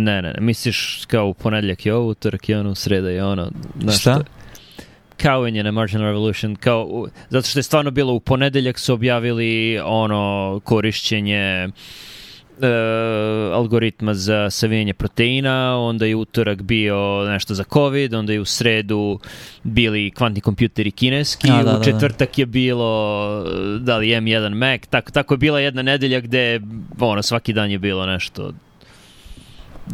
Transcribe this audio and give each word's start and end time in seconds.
Ne, 0.00 0.22
ne, 0.22 0.32
ne, 0.32 0.40
misliš 0.40 1.04
kao 1.06 1.26
u 1.26 1.34
ponedljak 1.34 1.86
je 1.86 1.94
ovo, 1.94 2.08
utorak 2.08 2.48
je 2.48 2.60
ono, 2.60 2.70
u 2.70 2.74
sreda 2.74 3.10
je 3.10 3.24
ono. 3.24 3.50
Znaš 3.80 4.00
Šta? 4.00 4.14
što- 4.14 4.24
Kao 5.16 5.46
je 5.46 5.62
na 5.62 5.70
Marginal 5.70 6.06
Revolution, 6.06 6.56
kao, 6.56 7.06
zato 7.28 7.48
što 7.48 7.58
je 7.58 7.62
stvarno 7.62 7.90
bilo 7.90 8.12
u 8.12 8.20
ponedeljak 8.20 8.78
su 8.78 8.94
objavili 8.94 9.80
ono 9.84 10.60
korišćenje 10.64 11.68
e, 12.62 12.66
algoritma 13.54 14.14
za 14.14 14.50
savijanje 14.50 14.94
proteina, 14.94 15.78
onda 15.78 16.06
je 16.06 16.16
utorak 16.16 16.62
bio 16.62 16.96
nešto 17.28 17.54
za 17.54 17.64
COVID, 17.64 18.14
onda 18.14 18.32
je 18.32 18.40
u 18.40 18.44
sredu 18.44 19.18
bili 19.62 20.10
kvantni 20.10 20.40
kompjuteri 20.40 20.90
kineski, 20.90 21.50
A, 21.50 21.56
da, 21.56 21.62
da, 21.62 21.70
u 21.70 21.78
da. 21.78 21.84
četvrtak 21.84 22.38
je 22.38 22.46
bilo 22.46 23.44
da 23.78 23.96
li 23.96 24.06
M1 24.08 24.54
Mac, 24.54 24.86
tako, 24.86 25.10
tako 25.10 25.34
je 25.34 25.38
bila 25.38 25.60
jedna 25.60 25.82
nedelja 25.82 26.20
gde 26.20 26.60
ono, 27.00 27.22
svaki 27.22 27.52
dan 27.52 27.70
je 27.70 27.78
bilo 27.78 28.06
nešto 28.06 28.52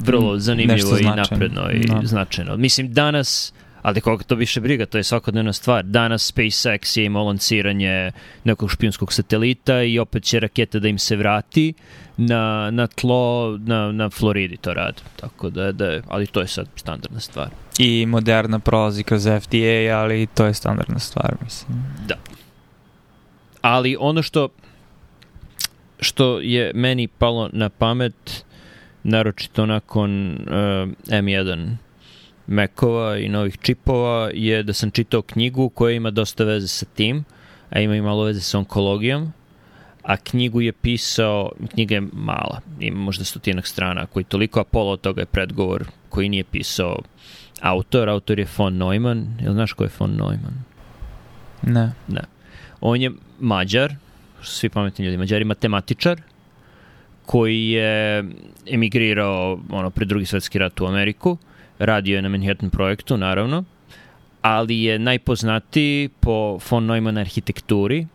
vrlo 0.04 0.34
Mm, 0.34 0.40
zanimljivo 0.40 0.98
i 0.98 1.04
napredno 1.04 1.70
i 1.70 1.86
Da. 1.86 2.00
značajno. 2.04 2.56
Mislim, 2.56 2.92
danas 2.92 3.52
ali 3.86 4.00
koga 4.00 4.24
to 4.24 4.34
više 4.34 4.60
briga, 4.60 4.86
to 4.86 4.98
je 4.98 5.04
svakodnevna 5.04 5.52
stvar. 5.52 5.84
Danas 5.84 6.32
SpaceX 6.34 6.98
je 6.98 7.04
imao 7.04 7.24
lanciranje 7.24 8.12
nekog 8.44 8.70
špijunskog 8.70 9.12
satelita 9.12 9.82
i 9.82 9.98
opet 9.98 10.22
će 10.22 10.40
raketa 10.40 10.78
da 10.78 10.88
im 10.88 10.98
se 10.98 11.16
vrati 11.16 11.74
na, 12.16 12.70
na 12.70 12.86
tlo 12.86 13.58
na, 13.58 13.92
na 13.92 14.10
Floridi 14.10 14.56
to 14.56 14.74
radi. 14.74 15.02
Tako 15.20 15.50
da, 15.50 15.72
da, 15.72 16.00
ali 16.08 16.26
to 16.26 16.40
je 16.40 16.46
sad 16.46 16.66
standardna 16.76 17.20
stvar. 17.20 17.48
I 17.78 18.06
Moderna 18.06 18.58
prolazi 18.58 19.02
kroz 19.02 19.22
FDA, 19.42 19.96
ali 19.96 20.26
to 20.34 20.46
je 20.46 20.54
standardna 20.54 20.98
stvar, 20.98 21.36
mislim. 21.44 21.84
Ali 23.60 23.96
ono 24.00 24.22
što 24.22 24.48
što 26.00 26.40
je 26.40 26.72
meni 26.74 27.08
palo 27.08 27.50
na 27.52 27.68
pamet 27.68 28.44
naročito 29.06 29.66
nakon 29.66 30.30
uh, 30.32 30.38
M1 31.08 31.76
Mekova 32.46 33.18
i 33.18 33.28
novih 33.28 33.58
čipova 33.58 34.30
je 34.34 34.62
da 34.62 34.72
sam 34.72 34.90
čitao 34.90 35.22
knjigu 35.22 35.68
koja 35.68 35.94
ima 35.94 36.10
dosta 36.10 36.44
veze 36.44 36.68
sa 36.68 36.86
tim, 36.94 37.24
a 37.70 37.80
ima 37.80 37.96
i 37.96 38.00
malo 38.00 38.24
veze 38.24 38.40
sa 38.40 38.58
onkologijom, 38.58 39.32
a 40.02 40.16
knjigu 40.16 40.60
je 40.60 40.72
pisao, 40.72 41.50
knjiga 41.70 41.94
je 41.94 42.02
mala, 42.12 42.60
ima 42.80 43.00
možda 43.00 43.24
stotinak 43.24 43.66
strana, 43.66 44.06
koji 44.06 44.24
toliko, 44.24 44.60
a 44.60 44.64
pola 44.64 44.92
od 44.92 45.00
toga 45.00 45.22
je 45.22 45.26
predgovor 45.26 45.84
koji 46.08 46.28
nije 46.28 46.44
pisao 46.44 46.98
autor, 47.60 48.08
autor 48.08 48.38
je 48.38 48.46
von 48.56 48.76
Neumann, 48.76 49.26
jel 49.40 49.52
znaš 49.52 49.72
ko 49.72 49.84
je 49.84 49.90
von 49.98 50.10
Neumann? 50.10 50.62
Ne. 52.08 52.22
On 52.80 53.00
je 53.00 53.10
mađar, 53.40 53.94
svi 54.42 54.68
pametni 54.68 55.04
ljudi, 55.04 55.16
mađar 55.16 55.40
je 55.40 55.44
matematičar, 55.44 56.20
koji 57.26 57.70
je 57.70 58.24
emigrirao 58.66 59.60
ono, 59.70 59.90
pred 59.90 60.08
drugi 60.08 60.26
svetski 60.26 60.58
rat 60.58 60.80
u 60.80 60.86
Ameriku, 60.86 61.36
radio 61.78 62.16
je 62.16 62.22
na 62.22 62.28
Manhattan 62.28 62.70
projektu, 62.70 63.16
naravno, 63.16 63.64
ali 64.42 64.82
je 64.82 64.98
najpoznatiji 64.98 66.08
po 66.20 66.58
von 66.70 66.86
Neumann 66.86 67.18
arhitekturi, 67.18 68.06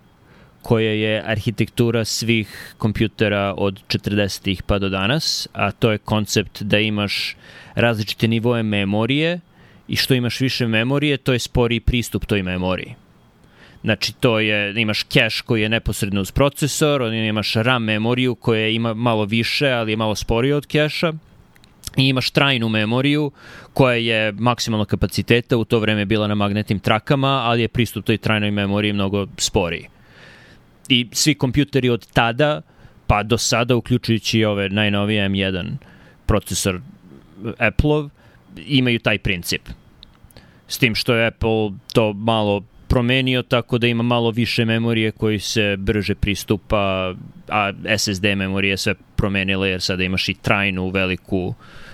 koja 0.62 0.92
je 0.92 1.24
arhitektura 1.26 2.06
svih 2.06 2.76
kompjutera 2.78 3.54
od 3.58 3.82
40-ih 3.88 4.64
pa 4.64 4.80
do 4.80 4.90
danas, 4.90 5.48
a 5.54 5.72
to 5.72 5.92
je 5.92 5.98
koncept 5.98 6.62
da 6.62 6.80
imaš 6.80 7.36
različite 7.76 8.28
nivoe 8.28 8.64
memorije 8.64 9.40
i 9.88 9.96
što 9.96 10.14
imaš 10.14 10.40
više 10.40 10.68
memorije, 10.68 11.18
to 11.18 11.34
je 11.34 11.40
sporiji 11.40 11.80
pristup 11.80 12.26
toj 12.26 12.44
memoriji. 12.44 12.96
Znači, 13.84 14.14
to 14.14 14.40
je, 14.40 14.82
imaš 14.82 15.04
cache 15.04 15.42
koji 15.46 15.62
je 15.62 15.70
neposredno 15.70 16.22
uz 16.22 16.32
procesor, 16.32 17.02
onda 17.02 17.16
imaš 17.16 17.54
RAM 17.54 17.84
memoriju 17.84 18.36
koja 18.36 18.68
ima 18.68 18.94
malo 18.94 19.26
više, 19.26 19.72
ali 19.72 19.92
je 19.92 19.98
malo 19.98 20.16
sporija 20.16 20.58
od 20.58 20.66
cache-a, 20.66 21.14
i 21.98 22.08
imaš 22.08 22.32
trajnu 22.32 22.70
memoriju 22.70 23.32
koja 23.74 23.96
je 23.96 24.32
maksimalno 24.32 24.86
kapaciteta, 24.86 25.58
u 25.58 25.66
to 25.66 25.80
vreme 25.80 26.06
bila 26.06 26.28
na 26.28 26.36
magnetnim 26.36 26.80
trakama, 26.80 27.28
ali 27.28 27.62
je 27.62 27.68
pristup 27.68 28.06
toj 28.06 28.18
trajnoj 28.18 28.52
memoriji 28.52 28.94
mnogo 28.94 29.28
sporiji. 29.38 29.88
I 30.90 31.08
svi 31.12 31.36
kompjuteri 31.36 31.90
od 31.90 32.08
tada 32.14 32.62
pa 33.08 33.24
do 33.24 33.38
sada, 33.38 33.76
uključujući 33.76 34.46
ove 34.46 34.70
najnovije 34.70 35.30
M1 35.30 35.72
procesor 36.26 36.82
Apple-ov, 37.58 38.10
imaju 38.56 39.00
taj 39.00 39.20
princip. 39.20 39.62
S 40.68 40.78
tim 40.78 40.96
što 40.96 41.14
je 41.14 41.28
Apple 41.28 41.72
to 41.94 42.14
malo 42.14 42.64
promenio 42.92 43.42
tako 43.42 43.78
da 43.78 43.88
ima 43.88 44.04
malo 44.04 44.32
više 44.32 44.66
memorije 44.66 45.12
koji 45.12 45.40
se 45.40 45.78
brže 45.78 46.16
pristupa, 46.16 47.14
a 47.48 47.72
SSD 47.98 48.26
memorije 48.36 48.78
sve 48.78 48.94
promenile 49.16 49.70
jer 49.70 49.82
sada 49.82 50.04
imaš 50.04 50.30
i 50.30 50.34
trajnu 50.34 50.90
veliku 50.90 51.54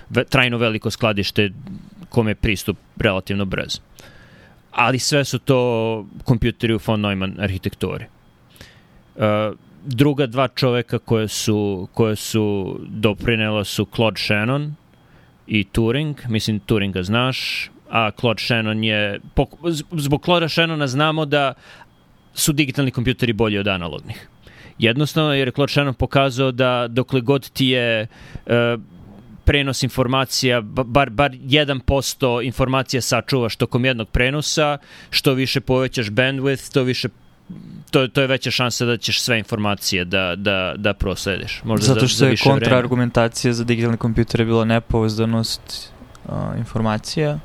ve, 0.10 0.24
trajno 0.24 0.58
veliko 0.58 0.92
skladište 0.92 1.52
kome 2.10 2.32
je 2.32 2.36
pristup 2.36 2.78
relativno 2.98 3.46
brz. 3.46 3.80
Ali 4.72 5.00
sve 5.00 5.26
su 5.26 5.40
to 5.40 6.08
kompjuteri 6.24 6.74
u 6.74 6.80
von 6.88 7.02
Neumann 7.02 7.40
arhitekturi. 7.40 8.06
Uh, 9.16 9.24
druga 9.86 10.26
dva 10.26 10.48
čoveka 10.48 11.00
koje 11.00 11.28
su, 11.28 11.88
koje 11.94 12.16
su 12.16 12.78
doprinela 12.90 13.64
su 13.64 13.86
Claude 13.96 14.20
Shannon 14.20 14.76
i 15.48 15.64
Turing. 15.64 16.16
Mislim, 16.30 16.60
Turinga 16.60 17.04
znaš, 17.04 17.70
a 17.90 18.12
Claude 18.20 18.44
Shannon 18.44 18.84
je... 18.84 19.20
Zbog 19.92 20.24
Claude 20.24 20.50
Shannona 20.50 20.88
znamo 20.88 21.26
da 21.26 21.54
su 22.34 22.54
digitalni 22.54 22.92
kompjuteri 22.92 23.34
bolji 23.34 23.58
od 23.58 23.68
analognih. 23.68 24.28
Jednostavno, 24.80 25.34
jer 25.34 25.48
je 25.48 25.52
Claude 25.52 25.72
Shannon 25.72 25.94
pokazao 25.94 26.52
da 26.52 26.88
dokle 26.90 27.22
god 27.22 27.50
ti 27.50 27.68
je 27.68 28.08
e, 28.46 28.78
prenos 29.46 29.84
informacija, 29.84 30.62
ba- 30.62 30.84
bar, 30.84 31.10
bar 31.10 31.32
1% 31.32 32.46
informacija 32.46 33.02
sačuvaš 33.02 33.56
tokom 33.56 33.86
jednog 33.86 34.10
prenosa, 34.10 34.78
što 35.10 35.34
više 35.34 35.62
povećaš 35.62 36.08
bandwidth, 36.08 36.74
to 36.74 36.84
više 36.84 37.08
to, 37.92 38.08
to 38.08 38.22
je 38.22 38.28
veća 38.28 38.52
šansa 38.52 38.86
da 38.86 38.98
ćeš 38.98 39.22
sve 39.22 39.40
informacije 39.40 40.06
da, 40.06 40.36
da, 40.36 40.74
da 40.78 40.94
proslediš. 40.94 41.62
Možda 41.64 41.86
Zato 41.86 42.00
za, 42.00 42.08
što 42.08 42.18
za 42.18 42.26
je 42.26 42.32
više 42.32 42.44
vremena. 42.44 42.60
kontraargumentacija 42.60 43.54
za 43.54 43.64
digitalne 43.64 43.98
kompjutere 43.98 44.46
bila 44.46 44.66
nepouzdanost 44.66 45.94
uh, 46.26 46.34
informacija. 46.58 47.40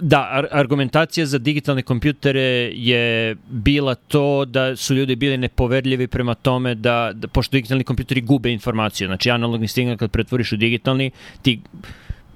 Da, 0.00 0.28
ar 0.30 0.46
argumentacija 0.50 1.26
za 1.26 1.38
digitalne 1.38 1.82
kompjutere 1.82 2.70
je 2.74 3.36
bila 3.48 3.94
to 3.94 4.44
da 4.44 4.76
su 4.76 4.94
ljudi 4.94 5.16
bili 5.16 5.36
nepoverljivi 5.36 6.06
prema 6.06 6.34
tome 6.34 6.74
da, 6.74 7.10
da 7.14 7.28
pošto 7.28 7.52
digitalni 7.52 7.84
kompjuteri 7.84 8.20
gube 8.20 8.52
informaciju, 8.52 9.08
znači 9.08 9.30
analogni 9.30 9.68
signal 9.68 9.96
kad 9.96 10.10
pretvoriš 10.10 10.52
u 10.52 10.56
digitalni, 10.56 11.10
ti 11.42 11.60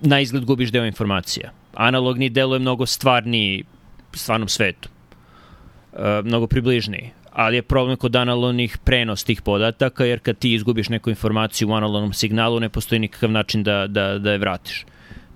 na 0.01 0.21
izgled 0.21 0.45
gubiš 0.45 0.71
deo 0.71 0.87
informacija. 0.87 1.51
Analogni 1.75 2.31
deluje 2.31 2.59
mnogo 2.59 2.87
stvarniji 2.87 3.65
stvarnom 4.15 4.49
svetu. 4.49 4.89
E, 5.93 6.23
mnogo 6.25 6.47
približniji. 6.47 7.11
Ali 7.33 7.57
je 7.57 7.63
problem 7.63 7.97
kod 7.97 8.17
analognih 8.17 8.79
prenos 8.79 9.25
tih 9.25 9.43
podataka, 9.43 10.05
jer 10.05 10.21
kad 10.21 10.39
ti 10.39 10.55
izgubiš 10.55 10.89
neku 10.89 11.11
informaciju 11.11 11.69
u 11.69 11.75
analognom 11.75 12.13
signalu, 12.13 12.61
ne 12.61 12.69
postoji 12.69 12.99
nikakav 12.99 13.31
način 13.31 13.63
da, 13.63 13.87
da, 13.87 14.19
da 14.19 14.33
je 14.33 14.39
vratiš. 14.39 14.85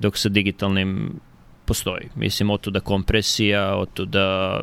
Dok 0.01 0.19
sa 0.19 0.29
digitalnim 0.29 1.21
postoji. 1.67 2.09
Mislim, 2.15 2.51
od 2.51 2.69
da 2.71 2.81
kompresija, 2.81 3.77
od 3.77 4.09
da 4.09 4.61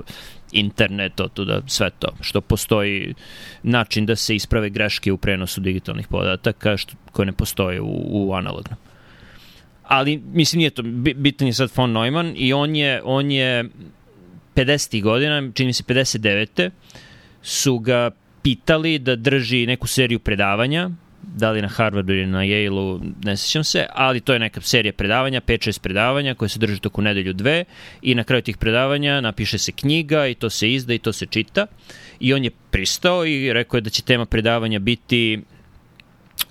internet, 0.51 1.19
od 1.19 1.31
da 1.47 1.61
sve 1.67 1.89
to. 1.99 2.07
Što 2.21 2.41
postoji 2.41 3.13
način 3.63 4.05
da 4.05 4.15
se 4.15 4.35
isprave 4.35 4.69
greške 4.69 5.11
u 5.11 5.17
prenosu 5.17 5.61
digitalnih 5.61 6.07
podataka, 6.07 6.77
što, 6.77 6.93
koje 7.11 7.25
ne 7.25 7.33
postoje 7.33 7.81
u, 7.81 8.01
u 8.11 8.33
analognom. 8.33 8.77
Ali, 9.83 10.17
mislim, 10.17 10.57
nije 10.57 10.69
to. 10.69 10.81
Bi- 10.83 11.13
Bitan 11.13 11.47
je 11.47 11.53
sad 11.53 11.71
von 11.75 11.91
Neumann 11.91 12.33
i 12.35 12.53
on 12.53 12.75
je, 12.75 13.01
on 13.03 13.31
je 13.31 13.69
50. 14.55 15.01
godina, 15.01 15.51
čini 15.53 15.67
mi 15.67 15.73
se 15.73 15.83
59. 15.83 16.69
su 17.41 17.79
ga 17.79 18.11
pitali 18.41 18.99
da 18.99 19.15
drži 19.15 19.65
neku 19.65 19.87
seriju 19.87 20.19
predavanja, 20.19 20.89
da 21.23 21.51
li 21.51 21.61
na 21.61 21.67
Harvardu 21.67 22.13
ili 22.13 22.25
na 22.25 22.39
Yale-u, 22.39 22.99
ne 23.23 23.37
sećam 23.37 23.63
se, 23.63 23.87
ali 23.93 24.19
to 24.19 24.33
je 24.33 24.39
neka 24.39 24.61
serija 24.61 24.93
predavanja, 24.93 25.41
5-6 25.41 25.79
predavanja 25.79 26.35
koje 26.35 26.49
se 26.49 26.59
drži 26.59 26.79
toku 26.79 27.01
nedelju 27.01 27.33
dve 27.33 27.65
i 28.01 28.15
na 28.15 28.23
kraju 28.23 28.41
tih 28.41 28.57
predavanja 28.57 29.21
napiše 29.21 29.57
se 29.57 29.71
knjiga 29.71 30.27
i 30.27 30.35
to 30.35 30.49
se 30.49 30.71
izda 30.73 30.93
i 30.93 30.99
to 30.99 31.13
se 31.13 31.25
čita. 31.25 31.65
I 32.19 32.33
on 32.33 32.43
je 32.43 32.51
pristao 32.71 33.25
i 33.25 33.53
rekao 33.53 33.77
je 33.77 33.81
da 33.81 33.89
će 33.89 34.03
tema 34.03 34.25
predavanja 34.25 34.79
biti 34.79 35.41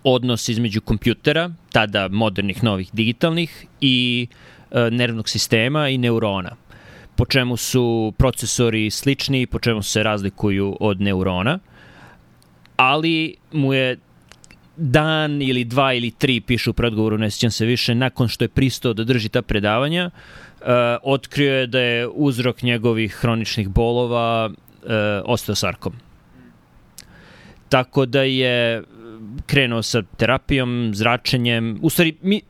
odnos 0.04 0.48
između 0.48 0.80
kompjutera, 0.80 1.50
tada 1.72 2.08
modernih, 2.08 2.64
novih, 2.64 2.90
digitalnih 2.92 3.66
i 3.80 4.26
e, 4.70 4.90
nervnog 4.90 5.28
sistema 5.28 5.88
i 5.88 5.98
neurona. 5.98 6.56
Po 7.16 7.24
čemu 7.24 7.56
su 7.56 8.12
procesori 8.18 8.90
slični, 8.90 9.46
po 9.46 9.58
čemu 9.58 9.82
se 9.82 10.02
razlikuju 10.02 10.76
od 10.80 11.00
neurona, 11.00 11.58
ali 12.76 13.34
mu 13.52 13.74
je 13.74 13.98
dan 14.76 15.42
ili 15.42 15.64
dva 15.64 15.92
ili 15.92 16.10
tri, 16.10 16.40
piše 16.40 16.70
u 16.70 16.72
predgovoru, 16.72 17.18
ne 17.18 17.30
sjećam 17.30 17.50
se 17.50 17.66
više, 17.66 17.94
nakon 17.94 18.28
što 18.28 18.44
je 18.44 18.48
pristao 18.48 18.92
da 18.92 19.04
drži 19.04 19.28
ta 19.28 19.42
predavanja, 19.42 20.10
uh, 20.60 20.66
otkrio 21.02 21.54
je 21.54 21.66
da 21.66 21.80
je 21.80 22.08
uzrok 22.08 22.62
njegovih 22.62 23.14
hroničnih 23.14 23.68
bolova 23.68 24.46
uh, 24.46 24.90
osteosarkom. 25.24 25.92
Tako 27.68 28.06
da 28.06 28.22
je 28.22 28.82
krenuo 29.46 29.82
sa 29.82 30.02
terapijom, 30.16 30.90
zračenjem, 30.94 31.78
u 31.82 31.90
stvari 31.90 32.16
mi 32.22 32.40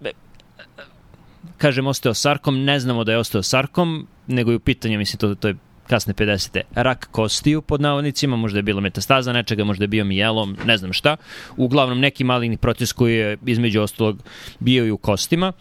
kažem 1.58 1.86
osteosarkom, 1.86 2.64
ne 2.64 2.80
znamo 2.80 3.04
da 3.04 3.12
je 3.12 3.18
osteosarkom, 3.18 4.06
nego 4.26 4.50
je 4.50 4.56
u 4.56 4.60
pitanju, 4.60 4.98
mislim, 4.98 5.18
to, 5.18 5.34
to 5.34 5.48
je 5.48 5.54
kasne 5.92 6.14
50. 6.14 6.60
rak 6.74 7.08
kostiju 7.10 7.62
pod 7.62 7.80
navodnicima, 7.80 8.36
možda 8.36 8.58
je 8.58 8.62
bila 8.62 8.80
metastaza 8.80 9.32
nečega, 9.32 9.64
možda 9.64 9.84
je 9.84 9.88
bio 9.88 10.04
mijelom, 10.04 10.56
ne 10.66 10.76
znam 10.76 10.92
šta. 10.92 11.16
Uglavnom 11.56 12.00
neki 12.00 12.24
maligni 12.24 12.56
proces 12.56 12.92
koji 12.92 13.16
je 13.16 13.36
između 13.46 13.82
ostalog 13.82 14.22
bio 14.60 14.86
i 14.86 14.90
u 14.90 14.96
kostima. 14.96 15.52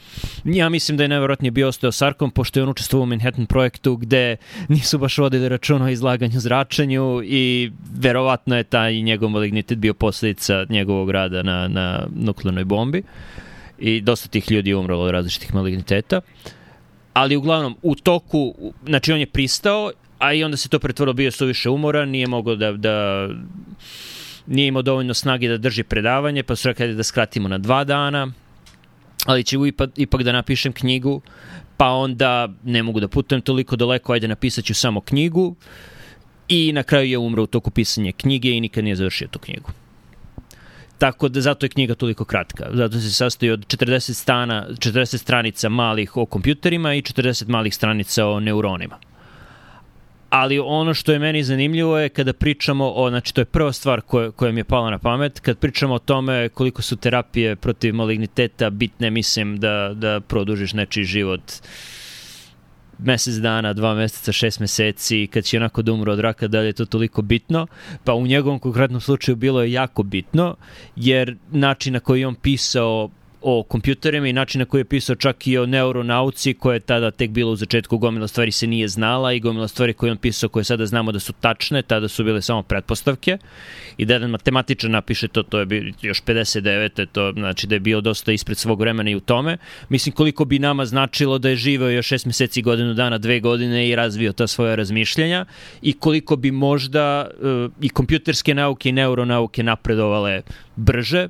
Ja 0.43 0.69
mislim 0.69 0.97
da 0.97 1.03
je 1.03 1.07
najverovatnije 1.07 1.51
bio 1.51 1.67
osteosarkom, 1.67 2.31
pošto 2.31 2.59
je 2.59 2.63
on 2.63 2.69
učestvovao 2.69 3.03
u 3.03 3.11
Manhattan 3.11 3.45
projektu 3.45 3.95
gde 3.95 4.37
nisu 4.67 4.97
baš 4.97 5.17
vodili 5.17 5.49
računa 5.49 5.85
o 5.85 5.89
izlaganju 5.89 6.39
zračenju 6.39 7.21
i 7.23 7.71
verovatno 7.99 8.57
je 8.57 8.63
taj 8.63 9.01
njegov 9.01 9.29
malignitet 9.29 9.77
bio 9.77 9.93
posledica 9.93 10.65
njegovog 10.69 11.11
rada 11.11 11.43
na, 11.43 11.67
na 11.67 12.07
nuklearnoj 12.15 12.65
bombi 12.65 13.03
i 13.79 14.01
dosta 14.01 14.29
tih 14.29 14.51
ljudi 14.51 14.69
je 14.69 14.77
umrlo 14.77 15.03
od 15.03 15.11
različitih 15.11 15.53
maligniteta 15.53 16.21
ali 17.13 17.35
uglavnom 17.35 17.75
u 17.81 17.95
toku, 17.95 18.53
znači 18.85 19.11
on 19.11 19.19
je 19.19 19.25
pristao 19.25 19.91
a 20.21 20.33
i 20.33 20.43
onda 20.43 20.57
se 20.57 20.69
to 20.69 20.79
pretvorilo, 20.79 21.13
bio 21.13 21.31
suviše 21.31 21.69
umoran, 21.69 22.09
nije 22.09 22.27
mogao 22.27 22.55
da, 22.55 22.71
da 22.71 23.27
nije 24.47 24.67
imao 24.67 24.81
dovoljno 24.81 25.13
snage 25.13 25.47
da 25.47 25.57
drži 25.57 25.83
predavanje, 25.83 26.43
pa 26.43 26.55
su 26.55 26.67
rekli 26.67 26.93
da 26.95 27.03
skratimo 27.03 27.49
na 27.49 27.57
dva 27.57 27.83
dana, 27.83 28.31
ali 29.25 29.43
ću 29.43 29.65
ipak, 29.65 29.89
ipak 29.95 30.23
da 30.23 30.31
napišem 30.31 30.73
knjigu, 30.73 31.21
pa 31.77 31.87
onda 31.87 32.49
ne 32.63 32.83
mogu 32.83 32.99
da 32.99 33.07
putujem 33.07 33.41
toliko 33.41 33.75
daleko, 33.75 34.13
ajde 34.13 34.27
napisat 34.27 34.65
ću 34.65 34.73
samo 34.73 35.01
knjigu 35.01 35.55
i 36.47 36.71
na 36.73 36.83
kraju 36.83 37.09
je 37.09 37.17
umro 37.17 37.43
u 37.43 37.47
toku 37.47 37.71
pisanja 37.71 38.11
knjige 38.11 38.51
i 38.51 38.61
nikad 38.61 38.83
nije 38.83 38.95
završio 38.95 39.27
tu 39.27 39.39
knjigu. 39.39 39.71
Tako 40.97 41.29
da 41.29 41.41
zato 41.41 41.65
je 41.65 41.69
knjiga 41.69 41.95
toliko 41.95 42.25
kratka. 42.25 42.69
Zato 42.73 42.99
se 42.99 43.11
sastoji 43.11 43.51
od 43.51 43.65
40, 43.65 44.13
stana, 44.13 44.67
40 44.69 45.17
stranica 45.17 45.69
malih 45.69 46.17
o 46.17 46.25
kompjuterima 46.25 46.93
i 46.93 47.01
40 47.01 47.47
malih 47.47 47.75
stranica 47.75 48.27
o 48.27 48.39
neuronima 48.39 49.10
ali 50.31 50.59
ono 50.59 50.93
što 50.93 51.11
je 51.11 51.19
meni 51.19 51.43
zanimljivo 51.43 51.99
je 51.99 52.09
kada 52.09 52.33
pričamo 52.33 52.91
o, 52.95 53.09
znači 53.09 53.33
to 53.33 53.41
je 53.41 53.45
prva 53.45 53.71
stvar 53.71 54.01
koja, 54.01 54.31
koja 54.31 54.51
mi 54.51 54.59
je 54.59 54.63
pala 54.63 54.89
na 54.89 54.97
pamet, 54.97 55.39
kad 55.39 55.57
pričamo 55.57 55.93
o 55.93 55.99
tome 55.99 56.49
koliko 56.49 56.81
su 56.81 56.95
terapije 56.95 57.55
protiv 57.55 57.95
maligniteta 57.95 58.69
bitne, 58.69 59.09
mislim 59.09 59.57
da, 59.57 59.91
da 59.95 60.19
produžiš 60.19 60.73
nečiji 60.73 61.03
život 61.03 61.41
mesec 62.99 63.35
dana, 63.35 63.73
dva 63.73 63.93
meseca, 63.95 64.31
šest 64.31 64.59
meseci, 64.59 65.27
kad 65.27 65.43
će 65.43 65.57
onako 65.57 65.81
da 65.81 65.91
umre 65.91 66.11
od 66.11 66.19
raka, 66.19 66.47
da 66.47 66.59
li 66.59 66.65
je 66.65 66.73
to 66.73 66.85
toliko 66.85 67.21
bitno? 67.21 67.67
Pa 68.03 68.13
u 68.13 68.27
njegovom 68.27 68.59
konkretnom 68.59 69.01
slučaju 69.01 69.35
bilo 69.35 69.61
je 69.61 69.71
jako 69.71 70.03
bitno, 70.03 70.55
jer 70.95 71.37
način 71.51 71.93
na 71.93 71.99
koji 71.99 72.25
on 72.25 72.35
pisao 72.35 73.09
o 73.41 73.63
kompjuterima 73.63 74.27
i 74.27 74.33
način 74.33 74.59
na 74.59 74.65
koji 74.65 74.81
je 74.81 74.85
pisao 74.85 75.15
čak 75.15 75.47
i 75.47 75.57
o 75.57 75.65
neuronauci 75.65 76.53
koja 76.53 76.73
je 76.73 76.79
tada 76.79 77.11
tek 77.11 77.31
bila 77.31 77.51
u 77.51 77.55
začetku 77.55 77.97
gomila 77.97 78.27
stvari 78.27 78.51
se 78.51 78.67
nije 78.67 78.87
znala 78.87 79.33
i 79.33 79.39
gomila 79.39 79.67
stvari 79.67 79.93
koje 79.93 80.11
on 80.11 80.17
pisao 80.17 80.49
koje 80.49 80.63
sada 80.63 80.85
znamo 80.85 81.11
da 81.11 81.19
su 81.19 81.33
tačne, 81.33 81.81
tada 81.81 82.07
su 82.07 82.23
bile 82.23 82.41
samo 82.41 82.63
pretpostavke 82.63 83.37
i 83.97 84.05
da 84.05 84.13
jedan 84.13 84.29
matematičar 84.29 84.89
napiše 84.89 85.27
to, 85.27 85.43
to 85.43 85.59
je 85.59 85.65
bio 85.65 85.93
još 86.01 86.23
59. 86.23 87.05
to 87.11 87.31
znači 87.31 87.67
da 87.67 87.75
je 87.75 87.79
bio 87.79 88.01
dosta 88.01 88.31
ispred 88.31 88.57
svog 88.57 88.79
vremena 88.79 89.09
i 89.09 89.15
u 89.15 89.19
tome. 89.19 89.57
Mislim 89.89 90.15
koliko 90.15 90.45
bi 90.45 90.59
nama 90.59 90.85
značilo 90.85 91.37
da 91.37 91.49
je 91.49 91.55
živeo 91.55 91.89
još 91.89 92.07
6 92.07 92.27
meseci, 92.27 92.61
godinu 92.61 92.93
dana, 92.93 93.17
dve 93.17 93.39
godine 93.39 93.89
i 93.89 93.95
razvio 93.95 94.33
ta 94.33 94.47
svoja 94.47 94.75
razmišljanja 94.75 95.45
i 95.81 95.93
koliko 95.93 96.35
bi 96.35 96.51
možda 96.51 97.29
uh, 97.31 97.71
i 97.81 97.89
kompjuterske 97.89 98.53
nauke 98.53 98.89
i 98.89 98.91
neuronauke 98.91 99.63
napredovale 99.63 100.41
brže, 100.75 101.27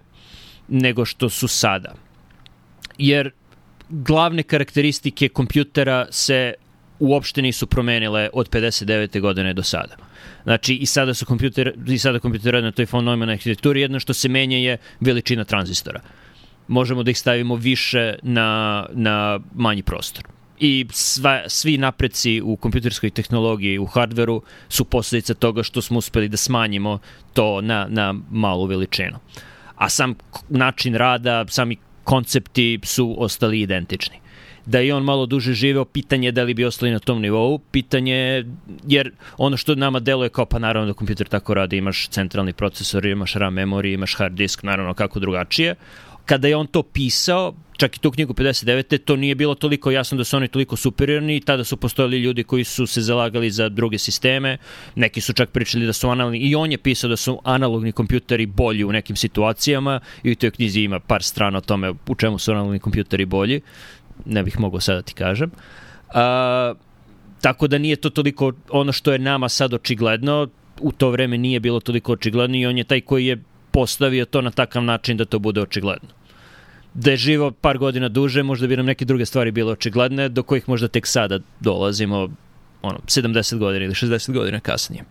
nego 0.72 1.06
što 1.06 1.30
su 1.30 1.48
sada. 1.48 1.94
Jer 2.98 3.32
glavne 3.90 4.44
karakteristike 4.44 5.30
kompjutera 5.30 6.06
se 6.12 6.54
uopšte 7.00 7.42
nisu 7.42 7.68
promenile 7.68 8.30
od 8.34 8.50
59. 8.50 9.20
godine 9.20 9.54
do 9.54 9.64
sada. 9.64 9.96
Znači, 10.44 10.76
i 10.76 10.86
sada 10.86 11.14
su 11.14 11.26
kompjuter, 11.26 11.74
i 11.88 11.98
sada 11.98 12.20
kompjuter 12.20 12.64
na 12.64 12.72
toj 12.72 12.88
von 12.92 13.06
Neumann 13.06 13.30
arhitekturi, 13.30 13.82
jedno 13.82 14.00
što 14.00 14.14
se 14.14 14.30
menja 14.30 14.58
je 14.58 14.78
veličina 15.00 15.44
tranzistora. 15.44 16.02
Možemo 16.68 17.04
da 17.04 17.12
ih 17.12 17.20
stavimo 17.20 17.56
više 17.56 18.16
na, 18.22 18.86
na 18.92 19.40
manji 19.56 19.84
prostor. 19.84 20.24
I 20.60 20.86
sva, 20.92 21.44
svi 21.48 21.78
napreci 21.78 22.42
u 22.44 22.56
kompjuterskoj 22.56 23.10
tehnologiji, 23.10 23.80
u 23.80 23.86
hardveru, 23.86 24.42
su 24.70 24.86
posledica 24.86 25.34
toga 25.34 25.64
što 25.64 25.82
smo 25.82 25.98
uspeli 26.00 26.30
da 26.30 26.38
smanjimo 26.38 27.00
to 27.34 27.62
na, 27.62 27.88
na 27.90 28.14
malu 28.32 28.66
veličinu. 28.66 29.18
Uh, 29.18 29.51
a 29.82 29.90
sam 29.90 30.16
način 30.50 30.96
rada, 30.96 31.46
sami 31.48 31.78
koncepti 32.04 32.80
su 32.84 33.16
ostali 33.18 33.62
identični. 33.62 34.16
Da 34.66 34.80
je 34.80 34.96
on 34.96 35.04
malo 35.04 35.26
duže 35.26 35.54
živeo, 35.54 35.86
pitanje 35.86 36.32
da 36.32 36.44
li 36.44 36.54
bi 36.54 36.66
ostali 36.66 36.92
na 36.92 37.00
tom 37.00 37.22
nivou, 37.22 37.58
pitanje, 37.58 38.46
jer 38.88 39.12
ono 39.38 39.58
što 39.58 39.76
nama 39.76 40.00
deluje 40.00 40.30
kao 40.30 40.46
pa 40.46 40.60
naravno 40.60 40.88
da 40.88 40.94
kompjuter 40.94 41.28
tako 41.28 41.54
radi, 41.54 41.78
imaš 41.78 42.08
centralni 42.08 42.54
procesor, 42.54 43.06
imaš 43.06 43.34
RAM 43.34 43.56
memory, 43.56 43.94
imaš 43.94 44.16
hard 44.16 44.34
disk, 44.34 44.64
naravno 44.64 44.94
kako 44.94 45.20
drugačije, 45.20 45.76
kada 46.26 46.48
je 46.48 46.56
on 46.56 46.68
to 46.68 46.84
pisao, 46.84 47.54
čak 47.82 47.98
i 47.98 48.00
tu 48.00 48.12
knjigu 48.12 48.34
59. 48.34 48.98
to 48.98 49.16
nije 49.16 49.36
bilo 49.36 49.56
toliko 49.56 49.92
jasno 49.92 50.18
da 50.18 50.24
su 50.24 50.38
oni 50.38 50.48
toliko 50.48 50.76
superiorni 50.78 51.36
i 51.36 51.42
tada 51.42 51.64
su 51.64 51.78
postojali 51.78 52.20
ljudi 52.20 52.44
koji 52.44 52.64
su 52.64 52.86
se 52.88 53.02
zalagali 53.02 53.50
za 53.52 53.70
druge 53.70 53.98
sisteme, 53.98 54.58
neki 54.96 55.22
su 55.22 55.34
čak 55.34 55.50
pričali 55.50 55.86
da 55.90 55.94
su 55.94 56.10
analogni, 56.10 56.40
i 56.40 56.56
on 56.56 56.72
je 56.72 56.78
pisao 56.78 57.10
da 57.10 57.18
su 57.18 57.40
analogni 57.44 57.92
kompjuteri 57.92 58.46
bolji 58.46 58.84
u 58.84 58.92
nekim 58.92 59.16
situacijama 59.16 60.00
i 60.24 60.32
u 60.32 60.36
toj 60.36 60.52
knjizi 60.52 60.82
ima 60.82 61.00
par 61.00 61.24
strana 61.24 61.58
o 61.58 61.62
tome 61.62 61.90
u 62.08 62.16
čemu 62.16 62.40
su 62.40 62.52
analogni 62.52 62.80
kompjuteri 62.80 63.26
bolji, 63.26 63.62
ne 64.26 64.44
bih 64.44 64.60
mogao 64.60 64.80
sada 64.80 65.02
da 65.02 65.02
ti 65.02 65.14
kažem. 65.14 65.52
A, 66.14 66.74
tako 67.42 67.68
da 67.68 67.78
nije 67.78 67.96
to 67.96 68.10
toliko 68.10 68.54
ono 68.70 68.92
što 68.92 69.12
je 69.12 69.20
nama 69.20 69.50
sad 69.50 69.74
očigledno, 69.74 70.48
u 70.82 70.92
to 70.92 71.10
vreme 71.10 71.38
nije 71.38 71.60
bilo 71.60 71.80
toliko 71.80 72.14
očigledno 72.14 72.58
i 72.58 72.66
on 72.66 72.78
je 72.78 72.84
taj 72.84 73.02
koji 73.02 73.26
je 73.26 73.44
postavio 73.72 74.26
to 74.26 74.42
na 74.42 74.52
takav 74.52 74.84
način 74.84 75.18
da 75.18 75.26
to 75.26 75.40
bude 75.40 75.62
očigledno. 75.62 76.21
Da 76.94 77.12
je 77.12 77.18
živo 77.18 77.52
par 77.52 77.78
godina 77.78 78.10
duže, 78.10 78.44
možda 78.44 78.68
bi 78.68 78.78
nam 78.78 78.86
neke 78.86 79.06
druge 79.06 79.26
stvari 79.26 79.52
bile 79.52 79.72
očigledne, 79.72 80.30
do 80.30 80.44
kojih 80.44 80.70
možda 80.70 80.88
tek 80.88 81.08
sada 81.08 81.40
dolazimo, 81.60 82.28
ono, 82.82 83.00
70 83.08 83.58
godina 83.58 83.86
ili 83.86 83.94
60 83.94 84.34
godina 84.34 84.60
kasnije. 84.60 85.04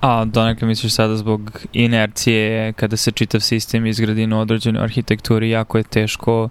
A 0.00 0.24
donekle 0.24 0.68
misliš 0.68 0.92
sada 0.92 1.16
zbog 1.16 1.60
inercije 1.72 2.72
kada 2.72 2.96
se 2.96 3.10
čitav 3.10 3.40
sistem 3.40 3.86
izgradi 3.86 4.26
na 4.26 4.40
određenoj 4.40 4.84
arhitekturi, 4.84 5.50
jako 5.50 5.78
je 5.78 5.84
teško 5.84 6.48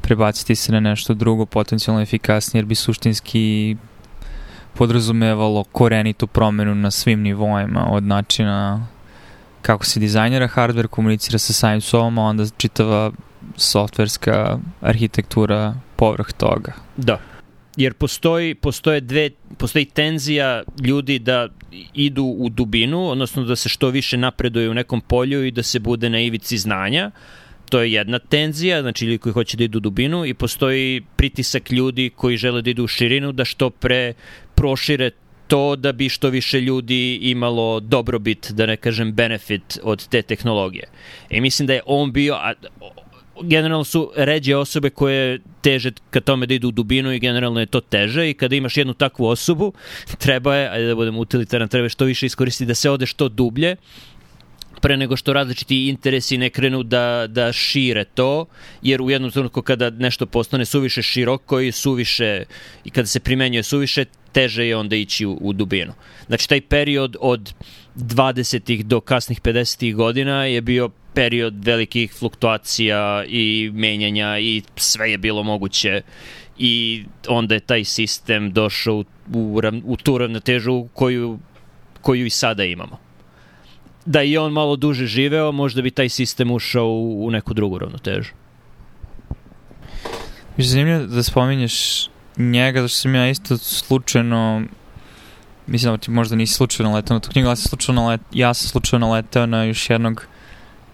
prebaciti 0.00 0.54
se 0.54 0.72
na 0.72 0.80
nešto 0.80 1.14
drugo 1.14 1.46
potencijalno 1.46 2.02
efikasnije, 2.02 2.58
jer 2.58 2.66
bi 2.66 2.74
suštinski 2.74 3.76
podrazumevalo 4.74 5.64
korenitu 5.64 6.26
promenu 6.26 6.74
na 6.74 6.90
svim 6.90 7.20
nivoima, 7.20 7.88
od 7.90 8.02
načina 8.02 8.86
kako 9.68 9.84
se 9.86 10.00
dizajnira 10.00 10.48
hardware, 10.48 10.88
komunicira 10.88 11.38
sa 11.38 11.52
samim 11.52 11.80
sobom, 11.80 12.18
a 12.18 12.22
onda 12.22 12.46
čitava 12.56 13.12
softverska 13.56 14.58
arhitektura 14.80 15.74
povrh 15.96 16.32
toga. 16.32 16.72
Da. 16.96 17.18
Jer 17.76 17.94
postoji, 17.94 18.54
postoje 18.54 19.00
dve, 19.00 19.30
postoji 19.58 19.84
tenzija 19.84 20.62
ljudi 20.80 21.18
da 21.18 21.48
idu 21.94 22.24
u 22.24 22.48
dubinu, 22.48 23.10
odnosno 23.10 23.44
da 23.44 23.56
se 23.56 23.68
što 23.68 23.90
više 23.90 24.16
napreduje 24.16 24.70
u 24.70 24.74
nekom 24.74 25.00
polju 25.00 25.44
i 25.44 25.50
da 25.50 25.62
se 25.62 25.78
bude 25.78 26.10
na 26.10 26.20
ivici 26.20 26.58
znanja. 26.58 27.10
To 27.68 27.82
je 27.82 27.92
jedna 27.92 28.18
tenzija, 28.18 28.80
znači 28.82 29.04
ljudi 29.04 29.18
koji 29.18 29.32
hoće 29.32 29.56
da 29.56 29.64
idu 29.64 29.78
u 29.78 29.80
dubinu 29.80 30.24
i 30.26 30.34
postoji 30.34 31.02
pritisak 31.16 31.70
ljudi 31.70 32.10
koji 32.16 32.36
žele 32.36 32.62
da 32.62 32.70
idu 32.70 32.84
u 32.84 32.88
širinu, 32.88 33.32
da 33.32 33.44
što 33.44 33.70
pre 33.70 34.12
prošire 34.54 35.10
to 35.48 35.76
da 35.76 35.92
bi 35.92 36.08
što 36.08 36.28
više 36.28 36.60
ljudi 36.60 37.18
imalo 37.22 37.80
dobrobit, 37.80 38.50
da 38.50 38.66
ne 38.66 38.76
kažem 38.76 39.12
benefit 39.12 39.78
od 39.82 40.08
te 40.08 40.22
tehnologije. 40.22 40.88
I 41.30 41.40
mislim 41.40 41.66
da 41.66 41.74
je 41.74 41.82
on 41.86 42.12
bio, 42.12 42.34
a, 42.34 42.52
generalno 43.42 43.84
su 43.84 44.12
ređe 44.16 44.56
osobe 44.56 44.90
koje 44.90 45.40
teže 45.60 45.92
ka 46.10 46.20
tome 46.20 46.46
da 46.46 46.54
idu 46.54 46.68
u 46.68 46.70
dubinu 46.70 47.12
i 47.12 47.18
generalno 47.18 47.60
je 47.60 47.66
to 47.66 47.80
teže 47.80 48.30
i 48.30 48.34
kada 48.34 48.56
imaš 48.56 48.76
jednu 48.76 48.94
takvu 48.94 49.26
osobu, 49.26 49.72
treba 50.24 50.56
je, 50.56 50.68
ajde 50.68 50.86
da 50.86 50.94
budem 50.94 51.18
utilitaran, 51.18 51.68
treba 51.68 51.88
što 51.88 52.04
više 52.04 52.26
iskoristiti 52.26 52.68
da 52.68 52.74
se 52.74 52.90
ode 52.90 53.06
što 53.06 53.28
dublje 53.28 53.76
pre 54.80 54.96
nego 54.96 55.16
što 55.16 55.32
različiti 55.32 55.88
interesi 55.88 56.38
ne 56.38 56.50
krenu 56.50 56.82
da, 56.82 57.26
da 57.26 57.52
šire 57.52 58.04
to, 58.04 58.46
jer 58.82 59.02
u 59.02 59.10
jednom 59.10 59.30
trenutku 59.30 59.62
kada 59.62 59.90
nešto 59.90 60.26
postane 60.26 60.64
suviše 60.64 61.02
široko 61.02 61.60
i 61.60 61.72
suviše, 61.72 62.44
i 62.84 62.90
kada 62.90 63.06
se 63.06 63.20
primenjuje 63.20 63.62
suviše, 63.62 64.04
teže 64.32 64.66
je 64.66 64.76
onda 64.76 64.96
ići 64.96 65.26
u, 65.26 65.38
u 65.40 65.52
dubinu. 65.52 65.92
Znači, 66.26 66.48
taj 66.48 66.60
period 66.60 67.16
od 67.20 67.54
20. 67.96 68.82
do 68.82 69.00
kasnih 69.00 69.40
50. 69.40 69.94
godina 69.94 70.44
je 70.44 70.60
bio 70.60 70.90
period 71.14 71.64
velikih 71.64 72.12
fluktuacija 72.12 73.24
i 73.28 73.70
menjanja 73.74 74.38
i 74.38 74.62
sve 74.76 75.10
je 75.10 75.18
bilo 75.18 75.42
moguće 75.42 76.02
i 76.58 77.04
onda 77.28 77.54
je 77.54 77.60
taj 77.60 77.84
sistem 77.84 78.52
došao 78.52 78.96
u, 78.96 79.04
u, 79.34 79.60
u 79.84 79.96
tu 79.96 80.18
ravnotežu 80.18 80.86
koju, 80.94 81.38
koju 82.00 82.26
i 82.26 82.30
sada 82.30 82.64
imamo 82.64 83.07
da 84.08 84.22
i 84.22 84.36
on 84.38 84.52
malo 84.52 84.76
duže 84.76 85.06
živeo, 85.06 85.52
možda 85.52 85.82
bi 85.82 85.90
taj 85.90 86.08
sistem 86.08 86.50
ušao 86.50 86.86
u, 86.86 87.26
u 87.26 87.30
neku 87.30 87.54
drugu 87.54 87.78
ravnotežu. 87.78 88.32
Mislim, 90.56 90.70
zanimljivo 90.70 91.06
da 91.06 91.22
spominješ 91.22 92.08
njega, 92.36 92.82
zašto 92.82 92.98
sam 92.98 93.14
ja 93.14 93.30
isto 93.30 93.58
slučajno 93.58 94.62
mislim 95.68 95.92
da 95.92 95.98
ti 95.98 96.10
možda 96.10 96.36
nisi 96.36 96.54
slučajno 96.54 96.94
letao 96.94 97.14
na 97.14 97.20
tu 97.20 97.30
knjigu, 97.30 97.48
ja 97.48 97.56
sam 97.56 97.68
slučajno, 97.68 98.08
let, 98.08 98.20
ja 98.32 98.54
sam 98.54 98.68
slučajno 98.68 99.12
letao 99.12 99.46
na 99.46 99.64
još 99.64 99.90
jednog 99.90 100.26